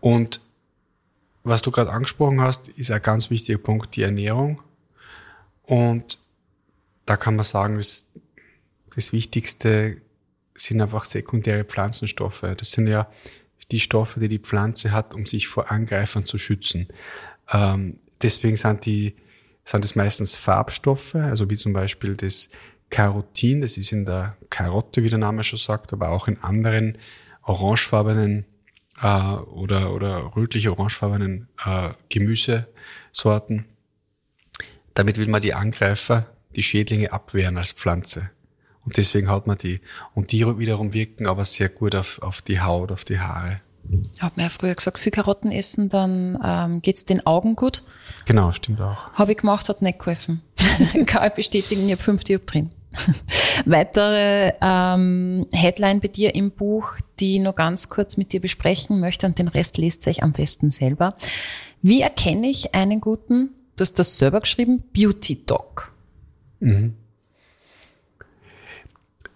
Und 0.00 0.40
was 1.44 1.62
du 1.62 1.70
gerade 1.70 1.90
angesprochen 1.92 2.40
hast, 2.40 2.68
ist 2.68 2.90
ein 2.90 3.02
ganz 3.02 3.30
wichtiger 3.30 3.58
Punkt, 3.58 3.94
die 3.96 4.02
Ernährung. 4.02 4.62
Und 5.62 6.18
da 7.04 7.16
kann 7.16 7.36
man 7.36 7.44
sagen, 7.44 7.76
das, 7.76 8.06
das 8.94 9.12
Wichtigste 9.12 9.98
sind 10.54 10.80
einfach 10.80 11.04
sekundäre 11.04 11.64
Pflanzenstoffe. 11.64 12.44
Das 12.56 12.72
sind 12.72 12.86
ja 12.86 13.08
die 13.70 13.80
Stoffe, 13.80 14.20
die 14.20 14.28
die 14.28 14.38
Pflanze 14.38 14.92
hat, 14.92 15.14
um 15.14 15.26
sich 15.26 15.48
vor 15.48 15.70
Angreifern 15.70 16.24
zu 16.24 16.38
schützen. 16.38 16.88
Ähm, 17.52 17.98
deswegen 18.22 18.56
sind 18.56 18.86
die, 18.86 19.14
sind 19.66 19.84
es 19.84 19.96
meistens 19.96 20.36
Farbstoffe, 20.36 21.16
also 21.16 21.50
wie 21.50 21.56
zum 21.56 21.72
Beispiel 21.72 22.16
das 22.16 22.48
Carotin, 22.88 23.60
das 23.60 23.76
ist 23.76 23.92
in 23.92 24.06
der 24.06 24.36
Karotte, 24.48 25.02
wie 25.02 25.10
der 25.10 25.18
Name 25.18 25.42
schon 25.42 25.58
sagt, 25.58 25.92
aber 25.92 26.10
auch 26.10 26.28
in 26.28 26.40
anderen 26.42 26.96
orangefarbenen 27.42 28.46
äh, 29.02 29.32
oder, 29.32 29.92
oder 29.92 30.32
rötlich-orangefarbenen 30.36 31.48
äh, 31.64 31.90
Gemüsesorten. 32.08 33.66
Damit 34.94 35.18
will 35.18 35.28
man 35.28 35.42
die 35.42 35.52
Angreifer, 35.52 36.26
die 36.54 36.62
Schädlinge 36.62 37.12
abwehren 37.12 37.58
als 37.58 37.72
Pflanze. 37.72 38.30
Und 38.84 38.96
deswegen 38.98 39.28
hat 39.28 39.48
man 39.48 39.58
die. 39.58 39.80
Und 40.14 40.30
die 40.30 40.46
wiederum 40.58 40.92
wirken 40.92 41.26
aber 41.26 41.44
sehr 41.44 41.68
gut 41.68 41.96
auf, 41.96 42.22
auf 42.22 42.40
die 42.40 42.60
Haut, 42.60 42.92
auf 42.92 43.04
die 43.04 43.18
Haare. 43.18 43.60
Ich 44.14 44.22
habe 44.22 44.34
mir 44.36 44.44
ja 44.44 44.48
früher 44.48 44.74
gesagt, 44.74 44.98
viel 44.98 45.12
Karotten 45.12 45.52
essen, 45.52 45.88
dann 45.88 46.38
ähm, 46.42 46.82
geht's 46.82 47.04
den 47.04 47.26
Augen 47.26 47.56
gut. 47.56 47.82
Genau, 48.26 48.52
stimmt 48.52 48.80
auch. 48.80 49.12
Habe 49.12 49.32
ich 49.32 49.38
gemacht, 49.38 49.68
hat 49.68 49.82
nicht 49.82 49.98
geholfen. 49.98 50.42
Kann 51.06 51.26
ich 51.26 51.34
bestätigen, 51.34 51.86
ich 51.86 51.92
habe 51.92 52.02
fünf 52.02 52.24
drin. 52.24 52.70
Weitere 53.66 54.54
ähm, 54.60 55.46
Headline 55.52 56.00
bei 56.00 56.08
dir 56.08 56.34
im 56.34 56.50
Buch, 56.50 56.94
die 57.20 57.36
ich 57.36 57.42
noch 57.42 57.54
ganz 57.54 57.88
kurz 57.88 58.16
mit 58.16 58.32
dir 58.32 58.40
besprechen 58.40 59.00
möchte 59.00 59.26
und 59.26 59.38
den 59.38 59.48
Rest 59.48 59.78
lest 59.78 60.06
euch 60.08 60.22
am 60.22 60.32
besten 60.32 60.70
selber. 60.70 61.16
Wie 61.82 62.00
erkenne 62.00 62.48
ich 62.48 62.74
einen 62.74 63.00
guten, 63.00 63.50
du 63.76 63.82
hast 63.82 63.98
das 63.98 64.18
selber 64.18 64.40
geschrieben, 64.40 64.82
Beauty 64.92 65.44
Dog? 65.44 65.92
Mhm. 66.60 66.94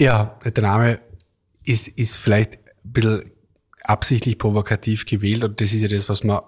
Ja, 0.01 0.39
der 0.45 0.63
Name 0.63 1.01
ist, 1.67 1.89
ist 1.89 2.17
vielleicht 2.17 2.55
ein 2.55 2.93
bisschen 2.93 3.31
absichtlich 3.83 4.39
provokativ 4.39 5.07
gewählt 5.07 5.45
und 5.45 5.61
das 5.61 5.73
ist 5.73 5.83
ja 5.83 5.89
das, 5.89 6.09
was 6.09 6.25
man 6.25 6.41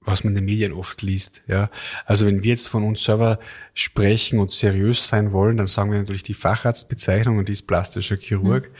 was 0.00 0.24
man 0.24 0.30
in 0.30 0.36
den 0.36 0.44
Medien 0.46 0.72
oft 0.72 1.02
liest. 1.02 1.42
Ja, 1.48 1.70
also 2.06 2.24
wenn 2.24 2.42
wir 2.42 2.50
jetzt 2.50 2.68
von 2.68 2.82
uns 2.82 3.04
selber 3.04 3.38
sprechen 3.74 4.38
und 4.38 4.52
seriös 4.52 5.06
sein 5.06 5.32
wollen, 5.32 5.58
dann 5.58 5.66
sagen 5.66 5.90
wir 5.90 5.98
natürlich 5.98 6.22
die 6.22 6.34
Facharztbezeichnung 6.34 7.36
und 7.36 7.48
die 7.48 7.52
ist 7.52 7.66
plastischer 7.66 8.16
Chirurg. 8.16 8.70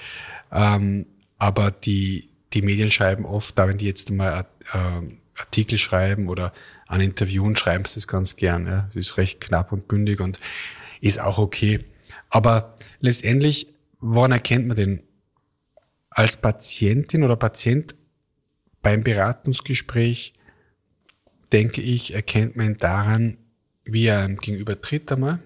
Mhm. 0.51 0.57
Ähm, 0.57 1.07
aber 1.37 1.71
die 1.71 2.31
die 2.55 2.62
Medien 2.62 2.90
schreiben 2.90 3.27
oft, 3.27 3.59
da 3.59 3.68
wenn 3.68 3.77
die 3.77 3.85
jetzt 3.85 4.11
mal 4.11 4.47
äh, 4.73 5.01
Artikel 5.38 5.77
schreiben 5.77 6.29
oder 6.29 6.53
an 6.87 7.03
Interviewen 7.03 7.57
schreiben 7.57 7.85
sie 7.85 7.97
das 7.97 8.09
ganz 8.09 8.37
gern. 8.37 8.66
Ja, 8.66 8.87
es 8.88 8.97
ist 8.97 9.18
recht 9.18 9.42
knapp 9.42 9.71
und 9.71 9.87
bündig 9.87 10.21
und 10.21 10.40
ist 11.03 11.21
auch 11.21 11.37
okay. 11.37 11.85
Aber 12.31 12.75
letztendlich 13.01 13.75
woran 14.01 14.33
erkennt 14.33 14.66
man 14.66 14.77
denn 14.77 15.03
als 16.11 16.37
Patientin 16.37 17.23
oder 17.23 17.37
Patient 17.37 17.94
beim 18.88 19.05
Beratungsgespräch, 19.05 20.33
denke 21.53 21.83
ich, 21.83 22.14
erkennt 22.14 22.57
man 22.57 22.79
daran, 22.79 23.37
wie 23.85 24.07
er 24.07 24.20
einem 24.20 24.38
gegenüber 24.38 24.81
tritt 24.81 25.12
einmal. 25.12 25.40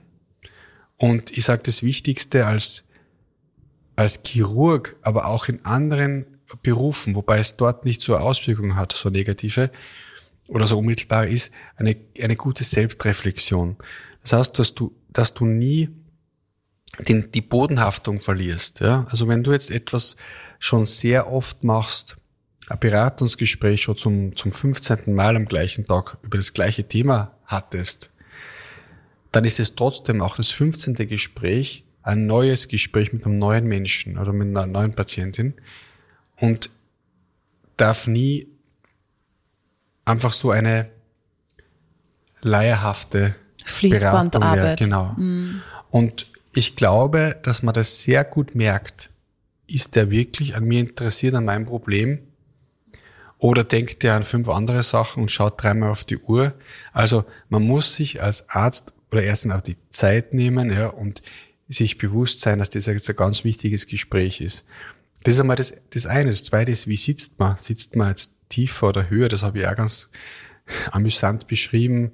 Und 0.96 1.36
ich 1.36 1.42
sage 1.44 1.64
das 1.64 1.82
Wichtigste 1.82 2.46
als, 2.46 2.84
als 3.96 4.22
Chirurg, 4.24 4.94
aber 5.02 5.26
auch 5.26 5.48
in 5.48 5.64
anderen 5.64 6.24
Berufen, 6.62 7.16
wobei 7.16 7.40
es 7.40 7.56
dort 7.56 7.84
nicht 7.84 8.00
so 8.00 8.16
Auswirkungen 8.16 8.76
hat, 8.76 8.92
so 8.92 9.10
negative 9.10 9.72
oder 10.46 10.68
so 10.68 10.78
unmittelbar 10.78 11.26
ist, 11.26 11.52
eine, 11.74 11.96
eine 12.22 12.36
gute 12.36 12.62
Selbstreflexion. 12.62 13.76
Das 14.22 14.34
heißt, 14.34 14.56
dass 14.60 14.72
du, 14.76 14.94
dass 15.08 15.34
du 15.34 15.46
nie 15.46 15.88
den, 17.08 17.32
die 17.32 17.42
Bodenhaftung 17.42 18.20
verlierst. 18.20 18.78
Ja? 18.78 19.04
Also 19.10 19.26
wenn 19.26 19.42
du 19.42 19.50
jetzt 19.50 19.72
etwas 19.72 20.16
schon 20.60 20.86
sehr 20.86 21.28
oft 21.32 21.64
machst, 21.64 22.18
Beratungsgespräch 22.76 23.82
schon 23.82 23.96
zum, 23.96 24.36
zum 24.36 24.52
15. 24.52 25.14
Mal 25.14 25.36
am 25.36 25.46
gleichen 25.46 25.86
Tag 25.86 26.18
über 26.22 26.36
das 26.36 26.52
gleiche 26.52 26.84
Thema 26.84 27.32
hattest, 27.46 28.10
dann 29.30 29.44
ist 29.44 29.60
es 29.60 29.74
trotzdem 29.74 30.20
auch 30.20 30.36
das 30.36 30.50
15. 30.50 30.94
Gespräch 31.08 31.84
ein 32.02 32.26
neues 32.26 32.68
Gespräch 32.68 33.12
mit 33.12 33.24
einem 33.24 33.38
neuen 33.38 33.66
Menschen 33.66 34.18
oder 34.18 34.32
mit 34.32 34.48
einer 34.48 34.66
neuen 34.66 34.92
Patientin 34.92 35.54
und 36.36 36.70
darf 37.76 38.06
nie 38.06 38.48
einfach 40.04 40.32
so 40.32 40.50
eine 40.50 40.90
leierhafte 42.40 43.34
Fließbandarbeit. 43.64 44.78
Genau. 44.78 45.14
Mhm. 45.16 45.62
Und 45.90 46.26
ich 46.54 46.76
glaube, 46.76 47.38
dass 47.42 47.62
man 47.62 47.74
das 47.74 48.02
sehr 48.02 48.24
gut 48.24 48.54
merkt. 48.54 49.10
Ist 49.68 49.94
der 49.94 50.10
wirklich 50.10 50.56
an 50.56 50.64
mir 50.64 50.80
interessiert, 50.80 51.34
an 51.34 51.44
meinem 51.44 51.66
Problem? 51.66 52.18
Oder 53.42 53.64
denkt 53.64 54.04
er 54.04 54.14
an 54.14 54.22
fünf 54.22 54.48
andere 54.48 54.84
Sachen 54.84 55.24
und 55.24 55.32
schaut 55.32 55.60
dreimal 55.60 55.90
auf 55.90 56.04
die 56.04 56.18
Uhr? 56.18 56.54
Also 56.92 57.24
man 57.48 57.64
muss 57.64 57.96
sich 57.96 58.22
als 58.22 58.48
Arzt 58.48 58.94
oder 59.10 59.24
erstens 59.24 59.52
auch 59.52 59.60
die 59.60 59.76
Zeit 59.90 60.32
nehmen 60.32 60.70
ja, 60.70 60.86
und 60.86 61.22
sich 61.68 61.98
bewusst 61.98 62.38
sein, 62.38 62.60
dass 62.60 62.70
das 62.70 62.86
jetzt 62.86 63.10
ein 63.10 63.16
ganz 63.16 63.42
wichtiges 63.42 63.88
Gespräch 63.88 64.40
ist. 64.40 64.64
Das 65.24 65.34
ist 65.34 65.40
einmal 65.40 65.56
das, 65.56 65.74
das 65.90 66.06
eine. 66.06 66.30
Das 66.30 66.44
zweite 66.44 66.70
ist, 66.70 66.86
wie 66.86 66.96
sitzt 66.96 67.40
man? 67.40 67.58
Sitzt 67.58 67.96
man 67.96 68.10
jetzt 68.10 68.36
tiefer 68.48 68.90
oder 68.90 69.10
höher? 69.10 69.28
Das 69.28 69.42
habe 69.42 69.58
ich 69.58 69.66
auch 69.66 69.74
ganz 69.74 70.08
amüsant 70.92 71.48
beschrieben. 71.48 72.12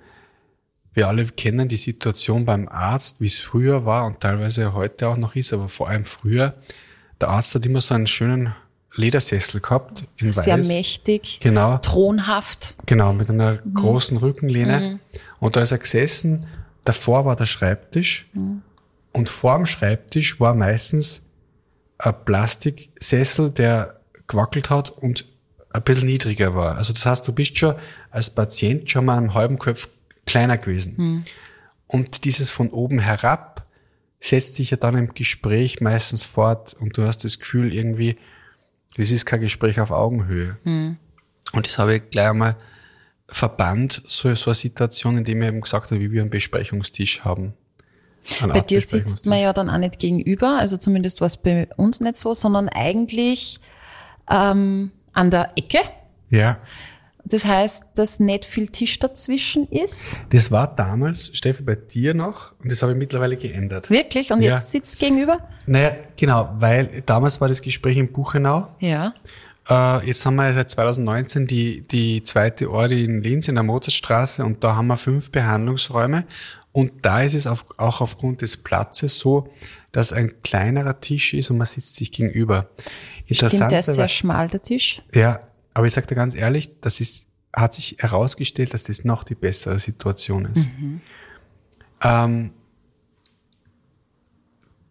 Wir 0.95 1.09
alle 1.09 1.27
kennen 1.27 1.69
die 1.69 1.77
Situation 1.77 2.47
beim 2.47 2.69
Arzt, 2.69 3.21
wie 3.21 3.27
es 3.27 3.39
früher 3.39 3.85
war 3.85 4.07
und 4.07 4.21
teilweise 4.21 4.73
heute 4.73 5.09
auch 5.09 5.19
noch 5.19 5.37
ist, 5.37 5.53
aber 5.53 5.69
vor 5.69 5.91
allem 5.91 6.07
früher. 6.07 6.55
Der 7.21 7.29
Arzt 7.29 7.55
hat 7.55 7.67
immer 7.67 7.83
so 7.83 7.93
einen 7.93 8.07
schönen 8.07 8.55
Ledersessel 8.99 9.61
gehabt, 9.61 10.05
in 10.17 10.33
Sehr 10.33 10.59
weiß. 10.59 10.69
mächtig, 10.69 11.39
genau. 11.41 11.79
thronhaft. 11.79 12.75
Genau, 12.87 13.13
mit 13.13 13.31
einer 13.31 13.61
mhm. 13.65 13.75
großen 13.75 14.17
Rückenlehne. 14.17 14.81
Mhm. 14.81 15.01
Und 15.41 15.57
da 15.57 15.61
ist 15.61 15.73
er 15.73 15.79
gesessen, 15.79 16.47
davor 16.85 17.25
war 17.25 17.37
der 17.37 17.47
Schreibtisch 17.47 18.27
mhm. 18.33 18.63
und 19.13 19.29
vor 19.29 19.57
dem 19.57 19.67
Schreibtisch 19.67 20.41
war 20.41 20.55
meistens 20.55 21.23
ein 21.99 22.15
Plastiksessel, 22.25 23.51
der 23.51 24.01
gewackelt 24.27 24.71
hat 24.71 24.91
und 24.91 25.25
ein 25.71 25.83
bisschen 25.83 26.07
niedriger 26.07 26.55
war. 26.55 26.77
Also 26.77 26.93
das 26.93 27.07
heißt, 27.07 27.27
du 27.27 27.33
bist 27.33 27.57
schon 27.59 27.75
als 28.11 28.31
Patient 28.31 28.91
schon 28.91 29.05
mal 29.05 29.19
einen 29.19 29.35
halben 29.35 29.59
Kopf 29.59 29.89
kleiner 30.27 30.59
gewesen. 30.59 30.95
Mhm. 30.97 31.25
Und 31.87 32.25
dieses 32.25 32.51
von 32.51 32.71
oben 32.71 32.99
herab 32.99 33.67
setzt 34.21 34.57
sich 34.57 34.71
ja 34.71 34.77
dann 34.77 34.97
im 34.97 35.15
Gespräch 35.15 35.81
meistens 35.81 36.23
fort 36.23 36.75
und 36.75 36.97
du 36.97 37.05
hast 37.05 37.25
das 37.25 37.39
Gefühl 37.39 37.73
irgendwie, 37.73 38.17
das 38.97 39.11
ist 39.11 39.27
kein 39.27 39.41
Gespräch 39.41 39.81
auf 39.81 39.91
Augenhöhe. 39.91 40.57
Mhm. 40.65 40.97
Und 41.53 41.67
das 41.67 41.79
habe 41.79 41.97
ich 41.97 42.11
gleich 42.11 42.29
einmal 42.29 42.57
verbannt, 43.29 44.03
so, 44.07 44.35
so 44.35 44.51
eine 44.51 44.55
Situation, 44.55 45.19
in 45.19 45.25
dem 45.25 45.43
ich 45.43 45.49
eben 45.49 45.61
gesagt 45.61 45.91
habe, 45.91 46.01
wie 46.01 46.11
wir 46.11 46.23
einen 46.23 46.31
Besprechungstisch 46.31 47.25
haben. 47.25 47.55
Bei 48.47 48.61
dir 48.61 48.81
sitzt 48.81 49.27
man 49.27 49.41
ja 49.41 49.53
dann 49.53 49.71
auch 49.71 49.79
nicht 49.79 49.99
gegenüber, 49.99 50.59
also 50.59 50.77
zumindest 50.77 51.21
war 51.21 51.27
es 51.27 51.37
bei 51.37 51.69
uns 51.77 52.01
nicht 52.01 52.17
so, 52.17 52.35
sondern 52.35 52.69
eigentlich 52.69 53.61
ähm, 54.29 54.93
an 55.13 55.31
der 55.31 55.53
Ecke. 55.57 55.79
Ja. 56.31 56.59
Das 57.31 57.45
heißt, 57.45 57.91
dass 57.95 58.21
nicht 58.21 58.47
viel 58.47 58.69
Tisch 58.69 58.99
dazwischen 58.99 59.69
ist. 59.69 60.17
Das 60.31 60.51
war 60.51 60.75
damals, 60.75 61.31
Steffi, 61.35 61.63
bei 61.63 61.75
dir 61.75 62.15
noch 62.15 62.53
und 62.63 62.73
das 62.73 62.83
habe 62.83 62.93
ich 62.93 62.99
mittlerweile 62.99 63.37
geändert. 63.37 63.91
Wirklich? 63.91 64.33
Und 64.33 64.41
ja. 64.41 64.53
jetzt 64.53 64.71
sitzt 64.71 64.99
gegenüber? 64.99 65.47
Naja, 65.67 65.93
genau, 66.17 66.51
weil 66.59 67.03
damals 67.05 67.41
war 67.41 67.49
das 67.49 67.61
Gespräch 67.61 67.99
in 67.99 68.11
Buchenau. 68.11 68.69
Ja. 68.81 69.13
Äh, 69.69 70.07
jetzt 70.07 70.25
haben 70.25 70.37
wir 70.37 70.55
seit 70.55 70.71
2019 70.71 71.47
die, 71.47 71.83
die 71.83 72.23
zweite 72.23 72.71
Ordi 72.71 73.05
in 73.05 73.23
Linz 73.23 73.49
in 73.49 73.57
der 73.57 73.65
Mozartstraße 73.65 74.45
und 74.45 74.65
da 74.65 74.77
haben 74.77 74.87
wir 74.87 74.97
fünf 74.97 75.31
Behandlungsräume 75.31 76.25
und 76.73 76.93
da 77.03 77.23
ist 77.23 77.35
es 77.35 77.47
auf, 77.47 77.67
auch 77.77 78.01
aufgrund 78.01 78.41
des 78.41 78.57
Platzes 78.57 79.19
so, 79.19 79.49
dass 79.93 80.13
ein 80.13 80.43
kleinerer 80.43 81.01
Tisch 81.01 81.35
ist 81.35 81.51
und 81.51 81.59
man 81.59 81.67
sitzt 81.67 81.97
sich 81.97 82.11
gegenüber. 82.11 82.69
Interessant. 83.27 83.71
Der 83.71 83.81
ist 83.81 83.95
sehr 83.95 84.09
schmal, 84.09 84.49
der 84.49 84.63
Tisch. 84.63 85.03
Ja, 85.13 85.41
aber 85.79 85.87
ich 85.87 85.93
sage 85.93 86.09
dir 86.09 86.17
ganz 86.17 86.35
ehrlich, 86.35 86.81
das 86.81 86.99
ist, 86.99 87.29
hat 87.55 87.73
sich 87.73 87.99
herausgestellt, 88.01 88.75
dass 88.75 88.83
das 88.83 89.05
noch 89.05 89.23
die 89.23 89.37
bessere 89.37 89.79
Situation 89.79 90.47
ist. 90.47 90.67
Mhm. 90.77 91.01
Ähm, 92.03 92.51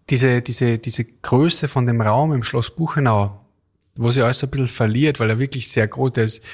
diese, 0.09 0.41
diese, 0.41 0.77
diese 0.77 1.03
Größe 1.03 1.67
von 1.67 1.85
dem 1.87 1.99
Raum 1.99 2.31
im 2.31 2.41
Schloss 2.41 2.73
Buchenau, 2.73 3.41
wo 3.97 4.11
sie 4.11 4.21
alles 4.21 4.41
ein 4.45 4.49
bisschen 4.49 4.69
verliert, 4.69 5.19
weil 5.19 5.29
er 5.29 5.39
wirklich 5.39 5.69
sehr 5.69 5.89
groß, 5.89 6.13
der 6.13 6.23
ist 6.23 6.45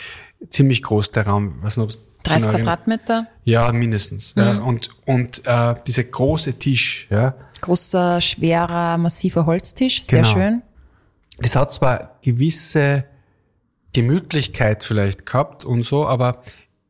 ziemlich 0.50 0.82
groß, 0.82 1.12
der 1.12 1.28
Raum. 1.28 1.60
Was 1.62 1.78
noch, 1.78 1.92
30 2.24 2.50
genau 2.50 2.58
Quadratmeter? 2.58 3.28
Ja, 3.44 3.72
mindestens. 3.72 4.36
Mhm. 4.36 4.42
Ja. 4.42 4.58
Und, 4.62 4.90
und 5.06 5.44
äh, 5.46 5.76
dieser 5.86 6.06
große 6.06 6.58
Tisch, 6.58 7.06
ja. 7.12 7.36
Großer, 7.62 8.20
schwerer, 8.20 8.98
massiver 8.98 9.46
Holztisch, 9.46 10.04
sehr 10.04 10.24
genau. 10.24 10.34
schön. 10.34 10.62
Das 11.38 11.56
hat 11.56 11.72
zwar 11.72 12.18
gewisse 12.24 13.06
Gemütlichkeit 13.94 14.84
vielleicht 14.84 15.26
gehabt 15.26 15.66
und 15.66 15.84
so, 15.84 16.08
aber 16.08 16.44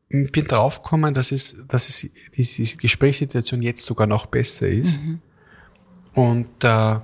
ich 0.08 0.32
bin 0.32 0.46
draufgekommen, 0.46 1.14
dass 1.14 1.32
es, 1.32 1.56
dass 1.68 1.88
es 1.88 2.08
diese 2.36 2.76
Gesprächssituation 2.76 3.62
jetzt 3.62 3.84
sogar 3.84 4.06
noch 4.06 4.26
besser 4.26 4.68
ist. 4.68 5.02
Mhm. 5.02 5.20
Und 6.14 6.64
äh, 6.64 7.00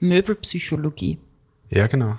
Möbelpsychologie. 0.00 1.18
Ja, 1.70 1.86
genau. 1.86 2.18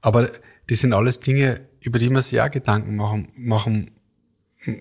Aber 0.00 0.30
das 0.68 0.80
sind 0.80 0.92
alles 0.92 1.20
Dinge, 1.20 1.62
über 1.80 1.98
die 1.98 2.10
man 2.10 2.22
sich 2.22 2.32
ja 2.32 2.48
Gedanken 2.48 2.96
machen, 2.96 3.28
machen 3.34 3.90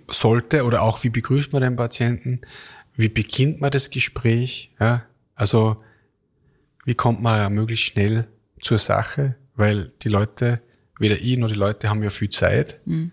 sollte 0.10 0.66
oder 0.66 0.82
auch 0.82 1.04
wie 1.04 1.10
begrüßt 1.10 1.54
man 1.54 1.62
den 1.62 1.76
Patienten, 1.76 2.42
wie 2.96 3.10
beginnt 3.10 3.62
man 3.62 3.72
das 3.72 3.90
Gespräch, 3.90 4.72
ja, 4.80 5.06
also 5.36 5.78
wie 6.86 6.96
kommt 6.96 7.22
man 7.22 7.40
ja 7.40 7.50
möglichst 7.50 7.86
schnell 7.86 8.28
zur 8.62 8.78
Sache, 8.78 9.36
weil 9.56 9.94
die 10.02 10.10
Leute, 10.10 10.62
weder 11.00 11.18
ich 11.18 11.38
noch 11.38 11.48
die 11.48 11.56
Leute 11.56 11.90
haben 11.90 12.04
ja 12.04 12.10
viel 12.10 12.30
Zeit, 12.30 12.80
mhm. 12.86 13.12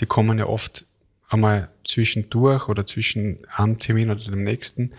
die 0.00 0.06
kommen 0.06 0.38
ja 0.38 0.46
oft 0.46 0.86
einmal 1.28 1.70
zwischendurch 1.84 2.68
oder 2.68 2.86
zwischen 2.86 3.38
einem 3.54 3.78
Termin 3.78 4.10
oder 4.10 4.20
dem 4.20 4.44
nächsten. 4.44 4.92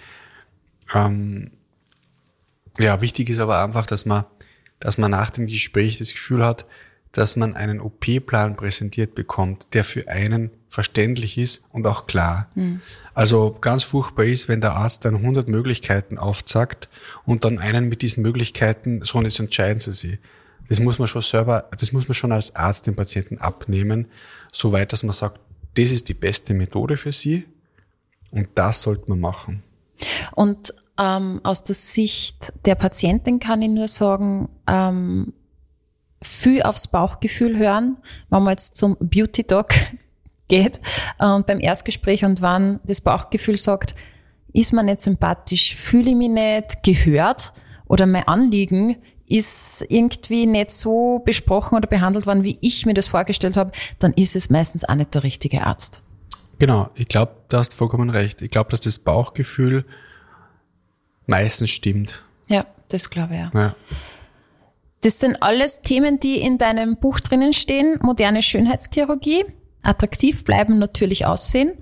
Ähm, 0.94 1.52
ja, 2.80 3.02
wichtig 3.02 3.30
ist 3.30 3.40
aber 3.40 3.64
einfach, 3.64 3.86
dass 3.86 4.06
man, 4.06 4.26
dass 4.80 4.98
man 4.98 5.12
nach 5.12 5.30
dem 5.30 5.48
Gespräch 5.48 6.00
das 6.00 6.12
Gefühl 6.12 6.44
hat, 6.44 6.66
dass 7.12 7.36
man 7.36 7.56
einen 7.56 7.80
OP-Plan 7.80 8.56
präsentiert 8.56 9.14
bekommt, 9.14 9.76
der 9.76 9.84
für 9.84 10.08
einen 10.08 10.50
verständlich 10.68 11.38
ist 11.38 11.64
und 11.72 11.86
auch 11.86 12.08
klar. 12.08 12.50
Mhm. 12.56 12.82
Also 13.14 13.56
ganz 13.62 13.84
furchtbar 13.84 14.26
ist, 14.26 14.50
wenn 14.50 14.62
der 14.62 14.74
Arzt 14.74 15.06
dann 15.06 15.18
100 15.18 15.48
Möglichkeiten 15.48 16.18
aufzackt 16.18 16.90
und 17.26 17.46
dann 17.46 17.60
einen 17.60 17.88
mit 17.88 18.02
diesen 18.02 18.24
Möglichkeiten, 18.24 19.04
so 19.04 19.22
jetzt 19.22 19.40
entscheiden 19.40 19.80
sie 19.80 19.94
sich. 19.94 20.18
Das 20.74 20.80
muss 20.80 20.98
man 20.98 21.08
schon 21.08 21.22
selber, 21.22 21.70
das 21.78 21.92
muss 21.92 22.08
man 22.08 22.16
schon 22.16 22.32
als 22.32 22.56
Arzt 22.56 22.88
den 22.88 22.96
Patienten 22.96 23.38
abnehmen, 23.38 24.08
soweit, 24.52 24.92
dass 24.92 25.04
man 25.04 25.14
sagt, 25.14 25.40
das 25.76 25.92
ist 25.92 26.10
die 26.10 26.16
beste 26.16 26.56
Methode 26.56 26.98
für 26.98 27.12
sie 27.12 27.46
und 28.32 28.48
das 28.56 28.82
sollte 28.82 29.08
man 29.08 29.20
machen. 29.20 29.62
Und 30.34 30.74
ähm, 30.98 31.42
aus 31.44 31.64
der 31.64 31.76
Sicht 31.76 32.54
der 32.66 32.74
Patientin 32.74 33.40
kann 33.40 33.62
ich 33.62 33.70
nur 33.70 33.88
sagen, 33.88 34.50
ähm, 34.66 35.34
viel 36.24 36.64
aufs 36.64 36.88
Bauchgefühl 36.88 37.56
hören, 37.60 37.98
wenn 38.32 38.42
man 38.42 38.54
jetzt 38.54 38.76
zum 38.76 38.98
Beauty 39.00 39.44
Doc 39.44 39.76
geht 40.48 40.82
äh, 41.20 41.28
und 41.28 41.46
beim 41.46 41.60
Erstgespräch 41.60 42.26
und 42.26 42.42
wann 42.42 42.80
das 42.84 43.00
Bauchgefühl 43.00 43.60
sagt, 43.60 43.94
ist 44.54 44.74
man 44.74 44.88
nicht 44.88 45.02
sympathisch, 45.02 45.76
fühle 45.76 46.10
ich 46.10 46.16
mich 46.16 46.32
nicht 46.32 46.82
gehört 46.82 47.54
oder 47.86 48.08
mein 48.08 48.28
Anliegen 48.28 48.96
ist 49.34 49.84
irgendwie 49.90 50.46
nicht 50.46 50.70
so 50.70 51.20
besprochen 51.26 51.76
oder 51.76 51.88
behandelt 51.88 52.28
worden, 52.28 52.44
wie 52.44 52.60
ich 52.62 52.86
mir 52.86 52.94
das 52.94 53.08
vorgestellt 53.08 53.58
habe, 53.58 53.72
dann 53.98 54.14
ist 54.14 54.36
es 54.36 54.52
meistens 54.52 54.86
auch 54.86 54.94
nicht 54.94 55.16
der 55.16 55.24
richtige 55.24 55.66
Arzt. 55.66 56.04
Genau, 56.60 56.92
ich 56.94 57.08
glaube, 57.08 57.34
da 57.50 57.58
hast 57.58 57.74
du 57.74 57.76
vollkommen 57.76 58.12
recht. 58.12 58.44
Ich 58.44 58.52
glaube, 58.52 58.70
dass 58.70 58.82
das 58.82 59.00
Bauchgefühl 59.00 59.86
meistens 61.26 61.72
stimmt. 61.72 62.24
Ja, 62.48 62.68
das 62.90 63.10
glaube 63.10 63.34
ich 63.34 63.40
ja. 63.40 63.52
ja. 63.56 63.76
Das 65.02 65.20
sind 65.20 65.42
alles 65.42 65.82
Themen, 65.82 66.20
die 66.20 66.38
in 66.38 66.60
deinem 66.60 66.98
Buch 66.98 67.20
drinnen 67.20 67.54
stehen, 67.54 68.00
moderne 68.04 68.44
Schönheitschirurgie. 68.44 69.46
attraktiv 69.82 70.46
bleiben, 70.46 70.78
natürlich 70.78 71.26
aussehen. 71.26 71.74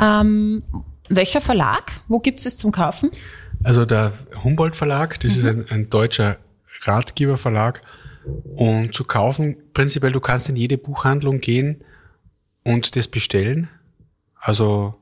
Ähm, 0.00 0.62
welcher 1.08 1.40
Verlag? 1.40 1.92
Wo 2.08 2.20
gibt 2.20 2.44
es 2.44 2.56
zum 2.58 2.72
Kaufen? 2.72 3.10
Also 3.64 3.86
der 3.86 4.12
Humboldt 4.44 4.76
Verlag, 4.76 5.18
das 5.20 5.32
mhm. 5.32 5.38
ist 5.38 5.46
ein, 5.46 5.66
ein 5.70 5.90
deutscher 5.90 6.36
Ratgeberverlag. 6.80 7.82
Und 8.54 8.94
zu 8.94 9.04
kaufen, 9.04 9.56
prinzipiell, 9.72 10.12
du 10.12 10.20
kannst 10.20 10.48
in 10.48 10.56
jede 10.56 10.76
Buchhandlung 10.76 11.40
gehen 11.40 11.82
und 12.64 12.94
das 12.94 13.08
bestellen. 13.08 13.68
Also 14.38 14.94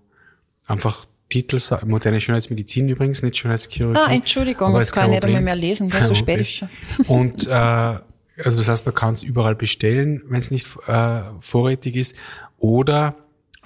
einfach 0.67 1.05
Titel, 1.29 1.59
moderne 1.85 2.21
Schönheitsmedizin 2.21 2.88
übrigens, 2.88 3.23
nicht 3.23 3.37
Schönheitschirurgie. 3.37 3.99
Ah, 3.99 4.11
Entschuldigung, 4.11 4.73
das 4.75 4.93
kann 4.93 5.07
ich 5.07 5.17
nicht 5.17 5.25
einmal 5.25 5.43
mehr 5.43 5.57
lesen, 5.57 5.91
gell, 5.91 6.03
so 6.05 6.14
spät 6.14 6.41
ist 6.41 6.51
schon. 6.51 6.69
Und 7.07 7.47
äh, 7.49 7.51
also 7.51 8.59
das 8.59 8.69
heißt, 8.69 8.87
man 8.87 8.95
kann 8.95 9.14
es 9.14 9.23
überall 9.23 9.57
bestellen, 9.57 10.23
wenn 10.29 10.38
es 10.38 10.51
nicht 10.51 10.69
äh, 10.87 11.23
vorrätig 11.41 11.97
ist. 11.97 12.17
Oder 12.59 13.17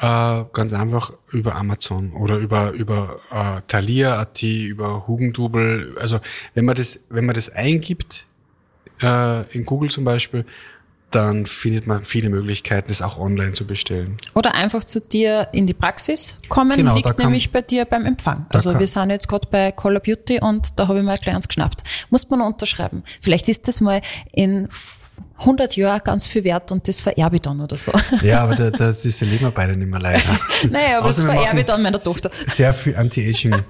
äh, 0.02 0.44
ganz 0.52 0.72
einfach 0.72 1.12
über 1.30 1.54
Amazon 1.54 2.12
oder 2.14 2.36
über 2.36 2.72
über 2.72 3.20
äh, 3.30 3.62
Thalia.at, 3.68 4.42
über 4.42 5.06
Hugendubel. 5.06 5.96
Also 6.00 6.18
wenn 6.54 6.64
man 6.64 6.74
das, 6.74 7.06
wenn 7.08 7.24
man 7.24 7.36
das 7.36 7.50
eingibt 7.50 8.26
äh, 9.00 9.42
in 9.56 9.64
Google 9.64 9.90
zum 9.90 10.04
Beispiel, 10.04 10.44
dann 11.12 11.46
findet 11.46 11.86
man 11.86 12.04
viele 12.04 12.30
Möglichkeiten, 12.30 12.88
das 12.88 13.00
auch 13.00 13.18
online 13.18 13.52
zu 13.52 13.66
bestellen. 13.66 14.16
Oder 14.34 14.54
einfach 14.54 14.82
zu 14.82 15.00
dir 15.00 15.48
in 15.52 15.66
die 15.66 15.74
Praxis 15.74 16.38
kommen, 16.48 16.76
genau, 16.76 16.96
liegt 16.96 17.18
nämlich 17.18 17.52
bei 17.52 17.60
dir 17.60 17.84
beim 17.84 18.04
Empfang. 18.04 18.46
Also 18.48 18.76
wir 18.78 18.86
sind 18.86 19.10
jetzt 19.10 19.28
gerade 19.28 19.46
bei 19.50 19.70
Color 19.72 20.00
Beauty 20.00 20.40
und 20.40 20.80
da 20.80 20.88
habe 20.88 20.98
ich 20.98 21.04
mal 21.04 21.12
ein 21.12 21.20
kleines 21.20 21.46
geschnappt. 21.46 21.84
Muss 22.10 22.28
man 22.28 22.40
unterschreiben. 22.40 23.04
Vielleicht 23.20 23.48
ist 23.48 23.68
das 23.68 23.80
mal 23.80 24.00
in 24.32 24.68
100 25.38 25.76
Jahre 25.76 26.00
ganz 26.00 26.26
viel 26.26 26.44
wert 26.44 26.72
und 26.72 26.86
das 26.88 27.00
vererbe 27.00 27.36
ich 27.36 27.42
dann 27.42 27.60
oder 27.60 27.76
so. 27.76 27.92
Ja, 28.22 28.42
aber 28.42 28.54
da, 28.54 28.70
das 28.70 29.04
ist 29.04 29.22
erleben 29.22 29.44
wir 29.44 29.50
beide 29.50 29.76
nicht 29.76 29.88
mehr 29.88 30.00
leider. 30.00 30.22
naja, 30.70 30.98
aber 30.98 31.08
das 31.08 31.22
vererbe 31.22 31.60
ich 31.60 31.66
dann 31.66 31.82
meiner 31.82 32.00
Tochter. 32.00 32.30
Sehr 32.46 32.72
viel 32.72 32.96
Anti-Aging. 32.96 33.62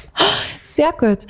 Sehr 0.62 0.92
gut. 0.92 1.26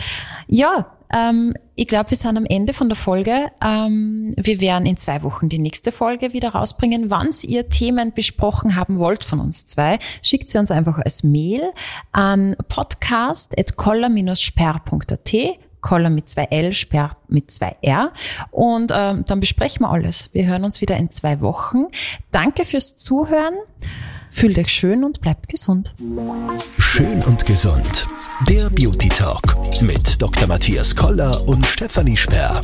Ja, 0.47 0.93
ähm, 1.13 1.55
ich 1.75 1.87
glaube, 1.87 2.11
wir 2.11 2.17
sind 2.17 2.37
am 2.37 2.47
Ende 2.47 2.75
von 2.75 2.89
der 2.89 2.97
Folge. 2.97 3.51
Ähm, 3.63 4.35
wir 4.37 4.61
werden 4.61 4.87
in 4.87 4.97
zwei 4.97 5.23
Wochen 5.23 5.49
die 5.49 5.59
nächste 5.59 5.93
Folge 5.93 6.33
wieder 6.33 6.49
rausbringen. 6.51 7.11
Wann 7.11 7.31
ihr 7.43 7.69
Themen 7.69 8.13
besprochen 8.15 8.75
haben 8.77 8.99
wollt 8.99 9.25
von 9.25 9.41
uns 9.41 9.67
zwei, 9.67 9.99
schickt 10.23 10.49
sie 10.49 10.59
uns 10.59 10.71
einfach 10.71 10.99
als 10.99 11.23
Mail 11.23 11.73
an 12.13 12.57
podcast.koller-sperr.at 12.69 15.35
Koller 15.83 16.09
mit 16.09 16.29
zwei 16.29 16.45
L, 16.45 16.73
Sperr 16.73 17.17
mit 17.29 17.51
zwei 17.51 17.77
R. 17.83 18.13
Und 18.51 18.91
ähm, 18.95 19.25
dann 19.27 19.41
besprechen 19.41 19.85
wir 19.85 19.91
alles. 19.91 20.31
Wir 20.33 20.47
hören 20.47 20.65
uns 20.65 20.81
wieder 20.81 20.97
in 20.97 21.11
zwei 21.11 21.43
Wochen. 21.43 21.89
Danke 22.31 22.65
fürs 22.65 22.97
Zuhören. 22.97 23.55
Fühlt 24.31 24.59
euch 24.59 24.69
schön 24.69 25.05
und 25.05 25.21
bleibt 25.21 25.51
gesund. 25.51 25.95
Schön 26.79 27.23
und 27.25 27.45
gesund. 27.45 28.09
Der 28.49 28.71
Beauty 28.71 29.11
Talk 29.11 29.55
mit 29.83 30.23
Dr. 30.23 30.49
Matthias 30.49 30.97
Koller 30.97 31.47
und 31.47 31.67
Stefanie 31.67 32.17
Sperr. 32.17 32.63